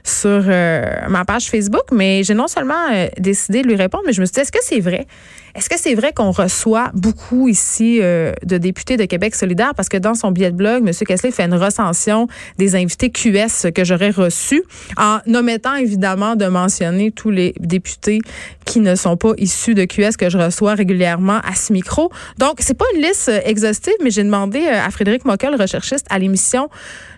sur 0.04 0.42
euh, 0.46 1.08
ma 1.08 1.24
page 1.24 1.48
Facebook, 1.48 1.92
mais 1.92 2.24
j'ai 2.24 2.34
non 2.34 2.48
seulement 2.48 2.88
euh, 2.92 3.06
décidé 3.18 3.62
de 3.62 3.68
lui 3.68 3.76
répondre, 3.76 4.04
mais 4.06 4.12
je 4.12 4.20
me 4.20 4.26
suis 4.26 4.34
dit, 4.34 4.40
est-ce 4.40 4.52
que 4.52 4.58
c'est 4.60 4.80
vrai? 4.80 5.06
Est-ce 5.54 5.68
que 5.68 5.78
c'est 5.78 5.94
vrai 5.94 6.12
qu'on 6.12 6.30
reçoit 6.30 6.90
beaucoup 6.94 7.48
ici 7.48 7.98
euh, 8.00 8.32
de 8.44 8.58
députés 8.58 8.96
de 8.96 9.04
Québec 9.04 9.34
solidaire? 9.34 9.74
Parce 9.74 9.88
que 9.88 9.96
dans 9.98 10.14
son 10.14 10.30
billet 10.30 10.50
de 10.50 10.56
blog, 10.56 10.86
M. 10.86 10.92
Kessler 11.06 11.30
fait 11.30 11.44
une 11.44 11.54
recension 11.54 12.26
des 12.58 12.74
invités 12.74 13.10
QS 13.10 13.70
que 13.74 13.84
j'aurais 13.84 14.10
reçus, 14.10 14.62
en 14.96 15.18
omettant 15.32 15.74
évidemment 15.74 16.36
de 16.36 16.46
mentionner 16.46 17.10
tous 17.10 17.30
les 17.30 17.54
députés 17.60 18.20
qui 18.64 18.80
ne 18.80 18.94
sont 18.94 19.16
pas 19.16 19.32
issus 19.36 19.74
de 19.74 19.84
QS 19.84 20.16
que 20.18 20.30
je 20.30 20.38
reçois 20.38 20.74
régulièrement 20.74 21.40
à 21.44 21.54
ce 21.54 21.72
micro. 21.72 22.10
Donc, 22.38 22.56
c'est 22.60 22.76
pas 22.76 22.86
une 22.94 23.02
liste 23.02 23.30
exhaustive, 23.44 23.94
mais 24.02 24.10
j'ai 24.10 24.24
demandé 24.24 24.66
à 24.66 24.90
Frédéric 24.90 25.24
Mockel, 25.24 25.54
recherchiste 25.60 26.06
à 26.10 26.18
l'émission, 26.18 26.68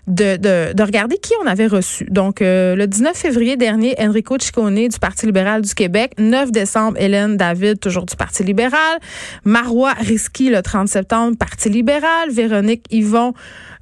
de, 0.07 0.37
de, 0.37 0.73
de, 0.73 0.83
regarder 0.83 1.17
qui 1.17 1.33
on 1.43 1.47
avait 1.47 1.67
reçu. 1.67 2.05
Donc, 2.11 2.41
euh, 2.41 2.75
le 2.75 2.85
19 2.85 3.17
février 3.17 3.57
dernier, 3.57 3.95
Enrico 3.99 4.37
Ciccone 4.39 4.87
du 4.87 4.99
Parti 4.99 5.25
libéral 5.25 5.61
du 5.61 5.73
Québec. 5.73 6.13
9 6.19 6.51
décembre, 6.51 6.97
Hélène 6.99 7.37
David, 7.37 7.79
toujours 7.79 8.05
du 8.05 8.15
Parti 8.15 8.24
libéral. 8.43 8.99
Marois 9.43 9.93
Risky, 9.93 10.49
le 10.49 10.61
30 10.61 10.87
septembre, 10.87 11.37
Parti 11.37 11.69
libéral. 11.69 12.29
Véronique 12.31 12.85
Yvon 12.91 13.33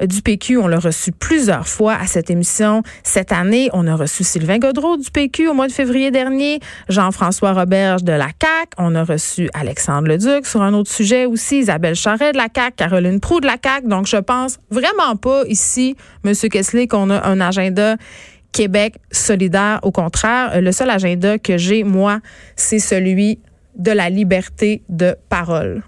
euh, 0.01 0.05
du 0.05 0.21
PQ, 0.21 0.57
on 0.57 0.67
l'a 0.67 0.79
reçu 0.79 1.11
plusieurs 1.11 1.67
fois 1.67 1.95
à 1.95 2.07
cette 2.07 2.29
émission. 2.29 2.83
Cette 3.03 3.31
année, 3.31 3.69
on 3.73 3.87
a 3.87 3.95
reçu 3.95 4.23
Sylvain 4.23 4.59
Godreau 4.59 4.97
du 4.97 5.09
PQ 5.11 5.49
au 5.49 5.53
mois 5.53 5.67
de 5.67 5.71
février 5.71 6.11
dernier. 6.11 6.59
Jean-François 6.89 7.53
Roberge 7.53 8.03
de 8.03 8.13
la 8.13 8.27
CAQ. 8.27 8.71
On 8.77 8.95
a 8.95 9.03
reçu 9.03 9.49
Alexandre 9.53 10.07
Leduc 10.07 10.45
sur 10.45 10.61
un 10.61 10.73
autre 10.73 10.91
sujet 10.91 11.25
aussi. 11.25 11.59
Isabelle 11.59 11.95
Charret 11.95 12.31
de 12.31 12.37
la 12.37 12.47
CAQ. 12.53 12.75
Caroline 12.75 13.19
Proux 13.19 13.39
de 13.39 13.47
la 13.47 13.57
CAQ. 13.63 13.87
Donc, 13.87 14.07
je 14.07 14.17
pense 14.17 14.59
vraiment 14.69 15.15
pas 15.15 15.43
ici 15.47 15.95
Monsieur 16.23 16.49
Kessler, 16.49 16.87
qu'on 16.87 17.09
a 17.09 17.27
un 17.27 17.41
agenda 17.41 17.97
Québec 18.51 18.95
solidaire. 19.11 19.79
Au 19.83 19.91
contraire, 19.91 20.61
le 20.61 20.71
seul 20.71 20.89
agenda 20.89 21.37
que 21.37 21.57
j'ai, 21.57 21.83
moi, 21.83 22.19
c'est 22.55 22.79
celui 22.79 23.39
de 23.75 23.91
la 23.91 24.09
liberté 24.09 24.83
de 24.87 25.17
parole. 25.29 25.83